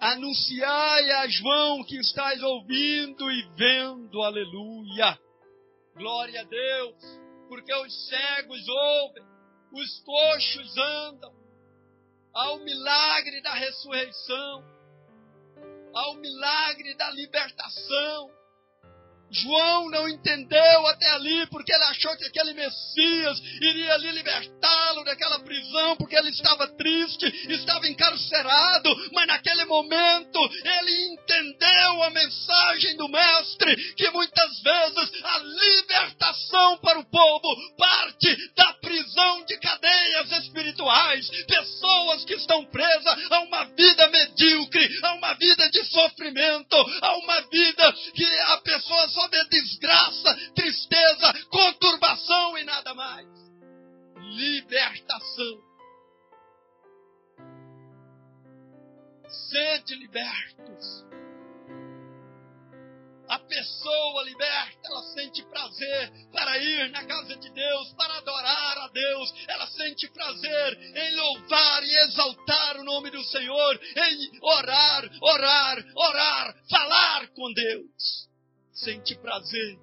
anunciai 0.00 1.10
a 1.12 1.28
João 1.28 1.82
que 1.84 1.96
estás 1.98 2.42
ouvindo 2.42 3.30
e 3.30 3.42
vendo, 3.56 4.20
aleluia. 4.20 5.18
Glória 5.94 6.40
a 6.40 6.44
Deus, 6.44 7.20
porque 7.48 7.74
os 7.74 8.08
cegos 8.08 8.68
ouvem, 8.68 9.24
os 9.72 10.00
coxos 10.00 10.76
andam, 10.78 11.34
ao 12.32 12.58
milagre 12.58 13.42
da 13.42 13.54
ressurreição, 13.54 14.64
ao 15.94 16.14
milagre 16.14 16.94
da 16.96 17.10
libertação, 17.10 18.30
João 19.32 19.88
não 19.90 20.08
entendeu 20.08 20.86
até 20.86 21.10
ali, 21.10 21.46
porque 21.46 21.72
ele 21.72 21.84
achou 21.84 22.14
que 22.16 22.26
aquele 22.26 22.52
Messias 22.52 23.40
iria 23.60 23.94
ali 23.94 24.10
libertá-lo 24.12 25.04
daquela 25.04 25.40
prisão, 25.40 25.96
porque 25.96 26.16
ele 26.16 26.30
estava 26.30 26.68
triste, 26.76 27.26
estava 27.50 27.88
encarcerado, 27.88 29.10
mas 29.12 29.26
naquele 29.26 29.64
momento 29.64 30.38
ele 30.64 31.14
entendeu 31.14 32.02
a 32.02 32.10
mensagem 32.10 32.96
do 32.96 33.08
Mestre, 33.08 33.94
que 33.94 34.10
muitas 34.10 34.60
vezes 34.60 35.24
a 35.24 35.38
libertação 35.38 36.78
para 36.78 36.98
o 36.98 37.04
povo 37.04 37.76
parte 37.76 38.54
da 38.54 38.72
prisão 38.74 39.44
de 39.46 39.56
cadeias 39.58 40.32
espirituais, 40.44 41.28
pessoas 41.46 42.24
que 42.24 42.34
estão 42.34 42.64
presas 42.66 43.30
a 43.30 43.40
uma 43.40 43.64
vida 43.64 44.08
medíocre, 44.08 45.00
a 45.02 45.14
uma 45.14 45.32
vida 45.34 45.70
de 45.70 45.84
sofrimento, 45.86 46.76
a 47.00 47.16
uma 47.16 47.40
vida 47.42 47.92
que 48.14 48.24
a 48.24 48.58
pessoa 48.58 49.08
só 49.08 49.21
vê 49.28 49.44
desgraça, 49.48 50.52
tristeza, 50.54 51.32
conturbação 51.48 52.58
e 52.58 52.64
nada 52.64 52.94
mais. 52.94 53.28
Libertação. 54.16 55.72
Sede 59.28 59.94
libertos. 59.96 61.12
A 63.32 63.38
pessoa 63.38 64.24
liberta, 64.24 64.78
ela 64.84 65.02
sente 65.14 65.42
prazer 65.44 66.12
para 66.32 66.58
ir 66.58 66.90
na 66.90 67.02
casa 67.06 67.34
de 67.36 67.48
Deus, 67.50 67.92
para 67.94 68.18
adorar 68.18 68.78
a 68.78 68.88
Deus. 68.88 69.32
Ela 69.48 69.66
sente 69.68 70.06
prazer 70.10 70.78
em 70.94 71.16
louvar 71.16 71.82
e 71.82 71.96
exaltar 72.08 72.76
o 72.76 72.84
nome 72.84 73.10
do 73.10 73.24
Senhor, 73.24 73.80
em 73.96 74.38
orar, 74.42 75.10
orar, 75.22 75.84
orar, 75.96 76.54
falar 76.68 77.28
com 77.28 77.50
Deus. 77.54 78.21
Sente 78.72 79.16
prazer. 79.18 79.78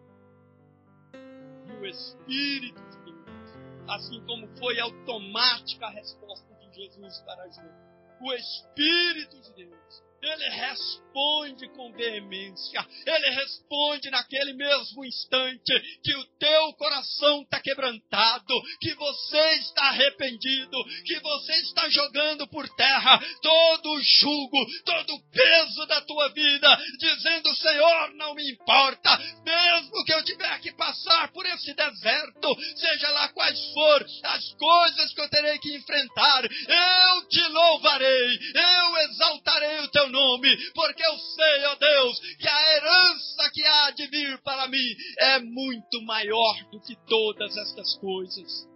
E 1.67 1.71
o 1.71 1.86
Espírito 1.86 2.82
de 2.89 3.12
Deus, 3.12 3.58
assim 3.88 4.25
como 4.25 4.47
foi 4.58 4.80
automática 4.80 5.86
a 5.86 5.91
resposta 5.91 6.54
de 6.56 6.75
Jesus 6.75 7.21
para 7.21 7.47
João. 7.49 7.89
O 8.21 8.34
Espírito 8.34 9.39
de 9.41 9.54
Deus 9.54 10.04
ele 10.21 10.49
responde 10.49 11.67
com 11.69 11.91
veemência. 11.93 12.86
Ele 13.05 13.29
responde 13.32 14.10
naquele 14.10 14.53
mesmo 14.53 15.05
instante 15.05 15.99
que 16.03 16.15
o 16.15 16.23
teu 16.38 16.73
coração 16.73 17.41
está 17.41 17.60
quebrantado, 17.62 18.53
que 18.82 18.93
você 18.95 19.55
está 19.55 19.84
arrependido, 19.89 20.77
que 21.05 21.19
você 21.19 21.53
está 21.62 21.89
jogando 21.89 22.47
por 22.47 22.67
terra 22.75 23.19
todo 23.41 23.91
o 23.91 24.01
jugo, 24.01 24.65
todo 24.86 25.13
o 25.13 25.32
peso 25.32 25.86
da 25.88 26.01
tua 26.01 26.29
vida, 26.29 26.77
dizendo: 26.99 27.55
Senhor, 27.55 28.13
não 28.15 28.36
me 28.36 28.51
importa, 28.51 29.17
mesmo 29.43 30.05
que 30.05 30.13
eu 30.13 30.23
tiver 30.23 30.60
que 30.60 30.71
passar 30.73 31.32
por 31.32 31.45
esse 31.45 31.73
deserto, 31.73 32.55
seja 32.75 33.10
lá 33.12 33.29
quais 33.29 33.60
for 33.73 34.05
as 34.23 34.53
coisas 34.53 35.13
que 35.13 35.21
eu 35.21 35.29
terei 35.29 35.58
que 35.60 35.75
enfrentar, 35.75 36.43
eu 36.45 37.27
te 37.27 37.41
louvarei, 37.47 38.39
eu 38.53 38.97
exaltarei 38.97 39.79
o 39.79 39.91
teu 39.91 40.08
nome, 40.09 40.49
porque 40.73 41.03
eu 41.03 41.17
sei, 41.17 41.65
ó 41.65 41.75
Deus, 41.75 42.19
que 42.37 42.47
a 42.47 42.75
herança 42.75 43.51
que 43.53 43.63
há 43.63 43.91
de 43.91 44.07
vir 44.07 44.41
para 44.41 44.67
mim 44.67 44.95
é 45.19 45.39
muito 45.39 46.01
maior 46.03 46.55
do 46.71 46.79
que 46.81 46.95
todas 47.07 47.55
estas 47.55 47.97
coisas. 47.99 48.67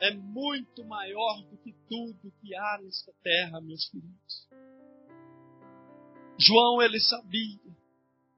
É 0.00 0.12
muito 0.14 0.84
maior 0.84 1.42
do 1.42 1.56
que 1.58 1.72
tudo 1.88 2.32
que 2.40 2.54
há 2.54 2.80
nesta 2.82 3.12
terra, 3.22 3.60
meus 3.60 3.88
queridos. 3.88 4.48
João, 6.38 6.82
ele 6.82 6.98
sabia 6.98 7.60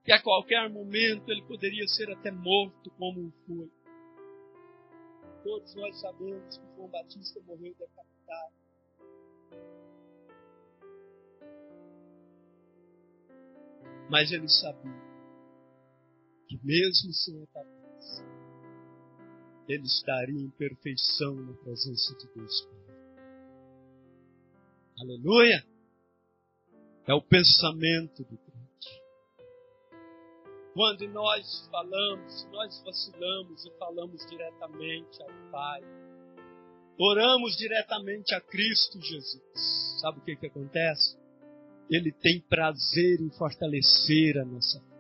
que 0.05 0.13
a 0.13 0.23
qualquer 0.23 0.69
momento 0.69 1.31
ele 1.31 1.43
poderia 1.43 1.87
ser 1.89 2.11
até 2.11 2.31
morto 2.31 2.91
como 2.99 3.33
foi. 3.47 3.71
Todos 5.43 5.75
nós 5.75 6.01
sabemos 6.01 6.59
que 6.59 6.77
João 6.77 6.89
Batista 6.89 7.41
morreu 7.47 7.75
decapitado. 7.79 8.64
Mas 14.11 14.31
ele 14.31 14.49
sabia 14.49 15.03
que 16.47 16.59
mesmo 16.63 17.13
sem 17.13 17.47
cabeça, 17.47 18.25
ele 19.69 19.85
estaria 19.85 20.41
em 20.41 20.51
perfeição 20.51 21.35
na 21.35 21.55
presença 21.55 22.15
de 22.17 22.29
Deus 22.35 22.69
Aleluia! 25.01 25.65
É 27.07 27.13
o 27.13 27.21
pensamento 27.21 28.23
do 28.23 28.39
crente. 28.39 29.03
Quando 30.73 31.07
nós 31.09 31.69
falamos, 31.71 32.49
nós 32.53 32.83
vacilamos 32.83 33.67
e 33.67 33.71
falamos 33.79 34.25
diretamente 34.27 35.23
ao 35.23 35.51
Pai, 35.51 35.83
oramos 36.99 37.57
diretamente 37.57 38.35
a 38.35 38.41
Cristo 38.41 39.01
Jesus, 39.01 40.01
sabe 40.01 40.19
o 40.19 40.23
que, 40.23 40.37
que 40.37 40.47
acontece? 40.47 41.17
Ele 41.91 42.13
tem 42.13 42.41
prazer 42.41 43.21
em 43.21 43.31
fortalecer 43.31 44.39
a 44.39 44.45
nossa 44.45 44.81
fé. 44.81 44.95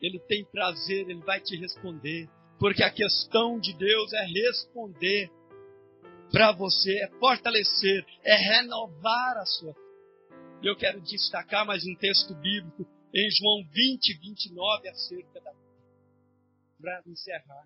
Ele 0.00 0.18
tem 0.20 0.44
prazer, 0.44 1.08
ele 1.08 1.22
vai 1.22 1.40
te 1.40 1.56
responder. 1.56 2.28
Porque 2.58 2.82
a 2.82 2.90
questão 2.90 3.58
de 3.58 3.72
Deus 3.74 4.12
é 4.12 4.24
responder 4.24 5.30
para 6.32 6.52
você, 6.52 6.98
é 7.02 7.08
fortalecer, 7.18 8.04
é 8.24 8.34
renovar 8.34 9.36
a 9.38 9.46
sua 9.46 9.72
fé. 9.72 9.80
E 10.62 10.66
eu 10.66 10.76
quero 10.76 11.00
destacar 11.00 11.66
mais 11.66 11.84
um 11.86 11.94
texto 11.96 12.34
bíblico 12.34 12.86
em 13.14 13.30
João 13.30 13.62
20, 13.70 14.18
29, 14.20 14.88
acerca 14.88 15.40
da 15.40 15.52
fé. 15.52 15.56
Para 16.80 17.02
encerrar. 17.06 17.64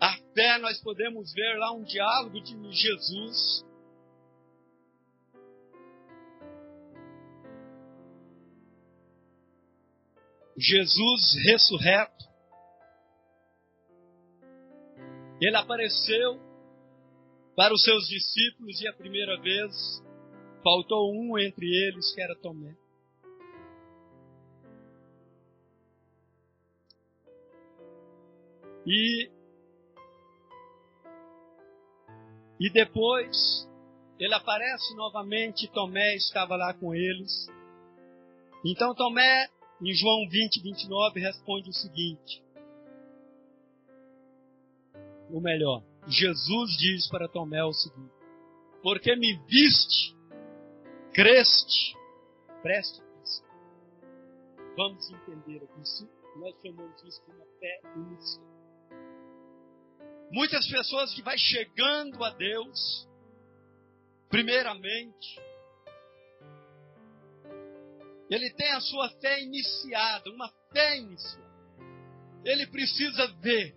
A 0.00 0.16
fé, 0.34 0.58
nós 0.58 0.80
podemos 0.80 1.32
ver 1.32 1.56
lá 1.58 1.72
um 1.72 1.84
diálogo 1.84 2.40
de 2.40 2.72
Jesus 2.72 3.64
Jesus 10.56 11.34
ressurreto, 11.44 12.24
ele 15.40 15.56
apareceu 15.56 16.38
para 17.56 17.74
os 17.74 17.82
seus 17.82 18.06
discípulos 18.06 18.80
e 18.80 18.88
a 18.88 18.92
primeira 18.92 19.40
vez 19.40 20.02
faltou 20.62 21.12
um 21.12 21.38
entre 21.38 21.66
eles 21.66 22.14
que 22.14 22.20
era 22.20 22.36
Tomé. 22.36 22.76
E 28.86 29.30
e 32.60 32.70
depois 32.70 33.68
ele 34.18 34.34
aparece 34.34 34.94
novamente, 34.94 35.68
Tomé 35.72 36.14
estava 36.14 36.54
lá 36.56 36.72
com 36.74 36.94
eles. 36.94 37.48
Então 38.64 38.94
Tomé 38.94 39.48
em 39.82 39.92
João 39.94 40.28
20, 40.28 40.62
29, 40.62 41.20
responde 41.20 41.70
o 41.70 41.72
seguinte: 41.72 42.42
ou 45.32 45.40
melhor, 45.40 45.82
Jesus 46.06 46.76
diz 46.78 47.08
para 47.08 47.28
Tomé 47.28 47.64
o 47.64 47.72
seguinte: 47.72 48.12
Porque 48.82 49.16
me 49.16 49.34
viste, 49.46 50.14
creste, 51.12 51.96
preste 52.62 53.00
atenção. 53.00 53.46
Vamos 54.76 55.10
entender 55.10 55.64
aqui, 55.64 55.88
sim, 55.88 56.08
nós 56.36 56.54
chamamos 56.60 57.02
isso 57.02 57.24
de 57.24 57.34
uma 57.34 57.46
fé 57.58 57.80
inicial. 57.96 58.52
Muitas 60.30 60.66
pessoas 60.68 61.14
que 61.14 61.22
vai 61.22 61.36
chegando 61.36 62.22
a 62.22 62.30
Deus, 62.30 63.08
primeiramente, 64.28 65.40
ele 68.32 68.50
tem 68.50 68.72
a 68.72 68.80
sua 68.80 69.10
fé 69.20 69.42
iniciada, 69.42 70.30
uma 70.30 70.50
fé 70.72 70.98
iniciada. 70.98 71.52
Ele 72.44 72.66
precisa 72.66 73.26
ver. 73.42 73.74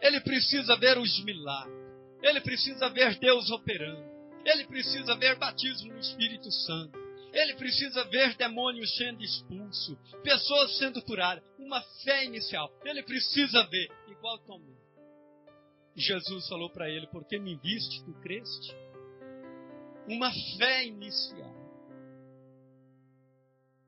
Ele 0.00 0.20
precisa 0.20 0.74
ver 0.76 0.96
os 0.96 1.22
milagres. 1.22 1.84
Ele 2.22 2.40
precisa 2.40 2.88
ver 2.88 3.18
Deus 3.18 3.50
operando. 3.50 4.02
Ele 4.44 4.64
precisa 4.64 5.14
ver 5.16 5.36
batismo 5.36 5.92
no 5.92 5.98
Espírito 5.98 6.50
Santo. 6.50 6.98
Ele 7.30 7.54
precisa 7.56 8.04
ver 8.04 8.34
demônios 8.36 8.96
sendo 8.96 9.22
expulsos, 9.22 9.98
pessoas 10.22 10.78
sendo 10.78 11.02
curadas. 11.02 11.44
Uma 11.58 11.82
fé 12.04 12.24
inicial. 12.24 12.72
Ele 12.84 13.02
precisa 13.02 13.64
ver, 13.66 13.90
igual 14.08 14.38
Tomé. 14.38 14.72
Jesus 15.94 16.48
falou 16.48 16.70
para 16.70 16.88
ele: 16.88 17.06
Porque 17.08 17.38
me 17.38 17.56
viste, 17.56 18.02
tu 18.04 18.14
creste? 18.22 18.74
Uma 20.08 20.32
fé 20.56 20.86
inicial. 20.86 21.63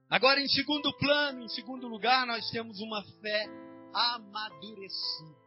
Agora, 0.08 0.40
em 0.40 0.48
segundo 0.48 0.92
plano, 0.98 1.42
em 1.42 1.48
segundo 1.48 1.88
lugar, 1.88 2.26
nós 2.26 2.48
temos 2.50 2.80
uma 2.80 3.02
fé 3.20 3.46
amadurecida. 3.92 5.46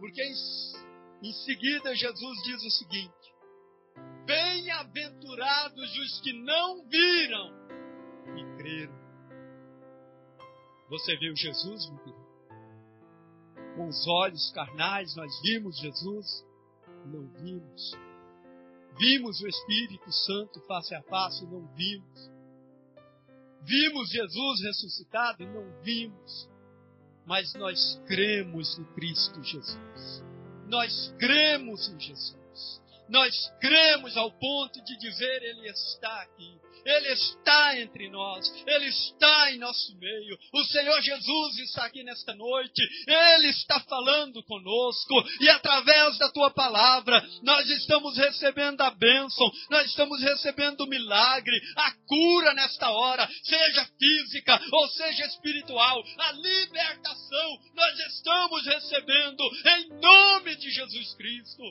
Porque 0.00 0.22
em, 0.22 1.28
em 1.28 1.32
seguida 1.44 1.94
Jesus 1.94 2.42
diz 2.42 2.64
o 2.64 2.70
seguinte: 2.70 3.34
Bem-aventurados 4.24 5.96
os 5.98 6.20
que 6.22 6.32
não 6.32 6.88
viram 6.88 7.50
e 8.36 8.56
creram. 8.56 9.02
Você 10.88 11.16
viu 11.18 11.36
Jesus, 11.36 11.90
meu 11.90 11.98
querido? 11.98 12.22
Com 13.76 13.88
os 13.88 14.06
olhos 14.06 14.50
carnais, 14.52 15.14
nós 15.16 15.32
vimos 15.42 15.78
Jesus? 15.78 16.46
Não 17.06 17.26
vimos. 17.42 17.92
Vimos 18.98 19.40
o 19.40 19.48
Espírito 19.48 20.10
Santo 20.12 20.60
face 20.66 20.94
a 20.94 21.02
face? 21.02 21.44
Não 21.46 21.66
vimos. 21.74 22.31
Vimos 23.64 24.10
Jesus 24.10 24.60
ressuscitado? 24.62 25.46
Não 25.46 25.82
vimos. 25.82 26.48
Mas 27.24 27.54
nós 27.54 28.00
cremos 28.06 28.76
no 28.78 28.84
Cristo 28.94 29.42
Jesus. 29.42 30.24
Nós 30.66 31.14
cremos 31.18 31.88
em 31.88 32.00
Jesus. 32.00 32.82
Nós 33.08 33.34
cremos 33.60 34.16
ao 34.16 34.32
ponto 34.32 34.82
de 34.82 34.96
dizer 34.98 35.42
Ele 35.42 35.68
está 35.68 36.22
aqui. 36.22 36.58
Ele 36.84 37.12
está 37.12 37.80
entre 37.80 38.08
nós, 38.08 38.46
Ele 38.66 38.86
está 38.86 39.52
em 39.52 39.58
nosso 39.58 39.96
meio. 39.98 40.38
O 40.52 40.64
Senhor 40.64 41.00
Jesus 41.00 41.58
está 41.58 41.84
aqui 41.84 42.02
nesta 42.02 42.34
noite, 42.34 42.82
Ele 43.06 43.48
está 43.48 43.80
falando 43.80 44.42
conosco 44.44 45.14
e 45.40 45.48
através 45.48 46.18
da 46.18 46.30
tua 46.30 46.50
palavra 46.50 47.22
nós 47.42 47.68
estamos 47.70 48.16
recebendo 48.16 48.80
a 48.80 48.90
bênção, 48.90 49.50
nós 49.70 49.86
estamos 49.86 50.20
recebendo 50.20 50.82
o 50.82 50.88
milagre, 50.88 51.60
a 51.76 51.92
cura 52.06 52.54
nesta 52.54 52.90
hora, 52.90 53.28
seja 53.42 53.88
física 53.98 54.60
ou 54.72 54.88
seja 54.88 55.26
espiritual, 55.26 56.02
a 56.18 56.32
libertação 56.32 57.58
nós 57.74 57.98
estamos 58.14 58.64
recebendo 58.66 59.42
em 59.66 59.88
nome 60.00 60.56
de 60.56 60.70
Jesus 60.70 61.14
Cristo. 61.14 61.62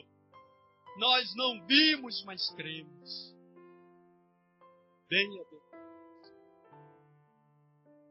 Nós 0.98 1.34
não 1.36 1.66
vimos, 1.66 2.22
mas 2.24 2.48
cremos. 2.50 3.31
Deus. 5.12 5.46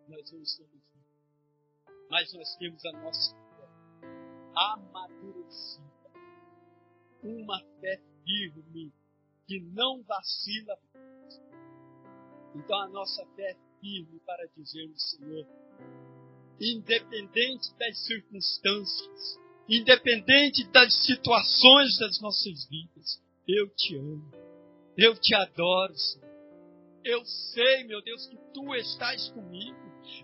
Nós 0.07 0.31
não 0.31 0.41
estamos 0.43 0.71
vivos, 0.71 1.97
mas 2.11 2.33
nós 2.33 2.55
temos 2.57 2.85
a 2.85 2.91
nossa 2.91 3.35
fé 3.35 3.67
amadurecida. 4.53 5.81
Uma 7.23 7.59
fé 7.79 7.99
firme, 8.23 8.93
que 9.47 9.59
não 9.61 10.03
vacila. 10.03 10.77
Então 12.53 12.79
a 12.79 12.89
nossa 12.89 13.25
fé 13.35 13.49
é 13.49 13.57
firme 13.79 14.19
para 14.19 14.45
dizer 14.55 14.87
Senhor, 14.95 15.47
independente 16.59 17.73
das 17.79 17.97
circunstâncias, 18.05 19.39
independente 19.67 20.65
das 20.65 20.93
situações 21.03 21.97
das 21.97 22.21
nossas 22.21 22.67
vidas, 22.69 23.19
eu 23.47 23.67
te 23.69 23.95
amo, 23.95 24.31
eu 24.95 25.19
te 25.19 25.33
adoro, 25.33 25.97
Senhor. 25.97 26.30
Eu 27.03 27.25
sei, 27.25 27.83
meu 27.85 28.01
Deus, 28.01 28.27
que 28.27 28.37
tu 28.53 28.75
estás 28.75 29.29
comigo, 29.29 29.77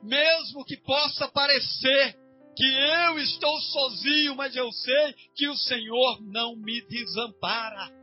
mesmo 0.04 0.64
que 0.66 0.78
possa 0.78 1.28
parecer 1.28 2.16
que 2.56 2.66
eu 2.66 3.20
estou 3.20 3.60
sozinho, 3.62 4.36
mas 4.36 4.56
eu 4.56 4.72
sei 4.72 5.14
que 5.36 5.48
o 5.48 5.56
Senhor 5.56 6.22
não 6.22 6.56
me 6.56 6.82
desampara. 6.88 7.96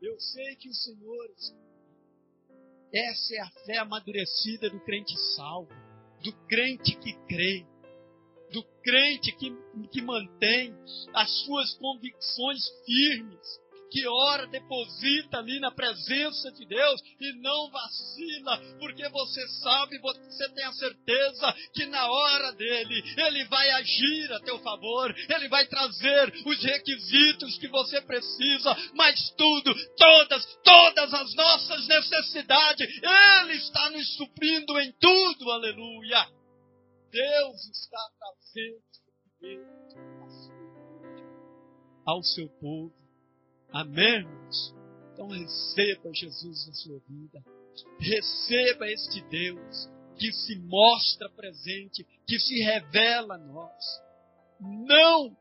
Eu 0.00 0.18
sei 0.20 0.56
que 0.56 0.68
o 0.68 0.74
Senhor. 0.74 1.28
Essa 2.92 3.34
é 3.34 3.40
a 3.40 3.50
fé 3.66 3.78
amadurecida 3.78 4.68
do 4.68 4.80
crente 4.80 5.16
salvo, 5.36 5.72
do 6.22 6.32
crente 6.46 6.96
que 6.96 7.12
crê 7.26 7.64
do 8.50 8.64
crente 8.82 9.32
que, 9.32 9.56
que 9.90 10.02
mantém 10.02 10.74
as 11.14 11.30
suas 11.44 11.74
convicções 11.74 12.68
firmes, 12.84 13.60
que 13.90 14.06
ora, 14.06 14.46
deposita 14.46 15.38
ali 15.38 15.58
na 15.60 15.70
presença 15.70 16.50
de 16.52 16.66
Deus 16.66 17.00
e 17.20 17.32
não 17.40 17.70
vacila, 17.70 18.60
porque 18.78 19.08
você 19.08 19.48
sabe, 19.62 19.98
você 19.98 20.48
tem 20.50 20.64
a 20.64 20.72
certeza 20.72 21.54
que 21.74 21.86
na 21.86 22.10
hora 22.10 22.52
dele, 22.52 23.02
ele 23.16 23.44
vai 23.46 23.70
agir 23.70 24.32
a 24.32 24.40
teu 24.40 24.58
favor, 24.60 25.14
ele 25.28 25.48
vai 25.48 25.66
trazer 25.66 26.32
os 26.46 26.62
requisitos 26.62 27.58
que 27.58 27.68
você 27.68 28.00
precisa, 28.02 28.76
mas 28.94 29.30
tudo, 29.36 29.74
todas, 29.96 30.58
todas 30.62 31.14
as 31.14 31.34
nossas 31.34 31.86
necessidades, 31.88 32.88
ele 33.02 33.54
está 33.54 33.90
nos 33.90 34.16
suprindo 34.16 34.78
em 34.78 34.92
tudo, 35.00 35.50
aleluia. 35.50 36.28
Deus 37.10 37.56
está 37.70 37.98
trazendo 38.18 38.90
ao 42.06 42.22
seu 42.22 42.48
povo. 42.60 42.99
Amém? 43.72 44.26
Então 45.12 45.28
receba 45.28 46.10
Jesus 46.12 46.66
na 46.66 46.74
sua 46.74 46.98
vida. 47.08 47.44
Receba 47.98 48.88
este 48.88 49.20
Deus 49.28 49.88
que 50.18 50.32
se 50.32 50.58
mostra 50.58 51.30
presente, 51.30 52.06
que 52.26 52.38
se 52.38 52.60
revela 52.62 53.36
a 53.36 53.38
nós. 53.38 53.84
Não 54.60 55.36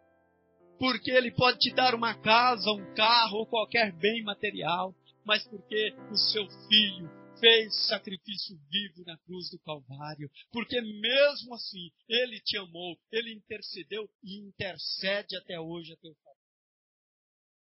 porque 0.79 1.11
Ele 1.11 1.31
pode 1.31 1.59
te 1.59 1.73
dar 1.73 1.93
uma 1.93 2.15
casa, 2.15 2.71
um 2.71 2.93
carro 2.95 3.39
ou 3.39 3.45
qualquer 3.45 3.91
bem 3.91 4.23
material, 4.23 4.95
mas 5.25 5.45
porque 5.47 5.93
o 6.09 6.15
seu 6.15 6.47
filho 6.67 7.09
fez 7.39 7.87
sacrifício 7.87 8.57
vivo 8.69 9.03
na 9.05 9.17
cruz 9.19 9.49
do 9.49 9.59
Calvário, 9.59 10.29
porque 10.51 10.79
mesmo 10.81 11.53
assim 11.53 11.91
ele 12.07 12.39
te 12.41 12.57
amou, 12.57 12.97
ele 13.11 13.33
intercedeu 13.33 14.09
e 14.23 14.39
intercede 14.39 15.37
até 15.37 15.59
hoje 15.59 15.93
a 15.93 15.97
teu 15.97 16.13
favor, 16.15 16.38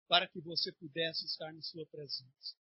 para 0.09 0.29
que 0.29 0.41
você 0.41 0.73
pudesse 0.73 1.25
estar 1.27 1.53
na 1.53 1.63
sua 1.63 1.87
presença. 1.87 2.64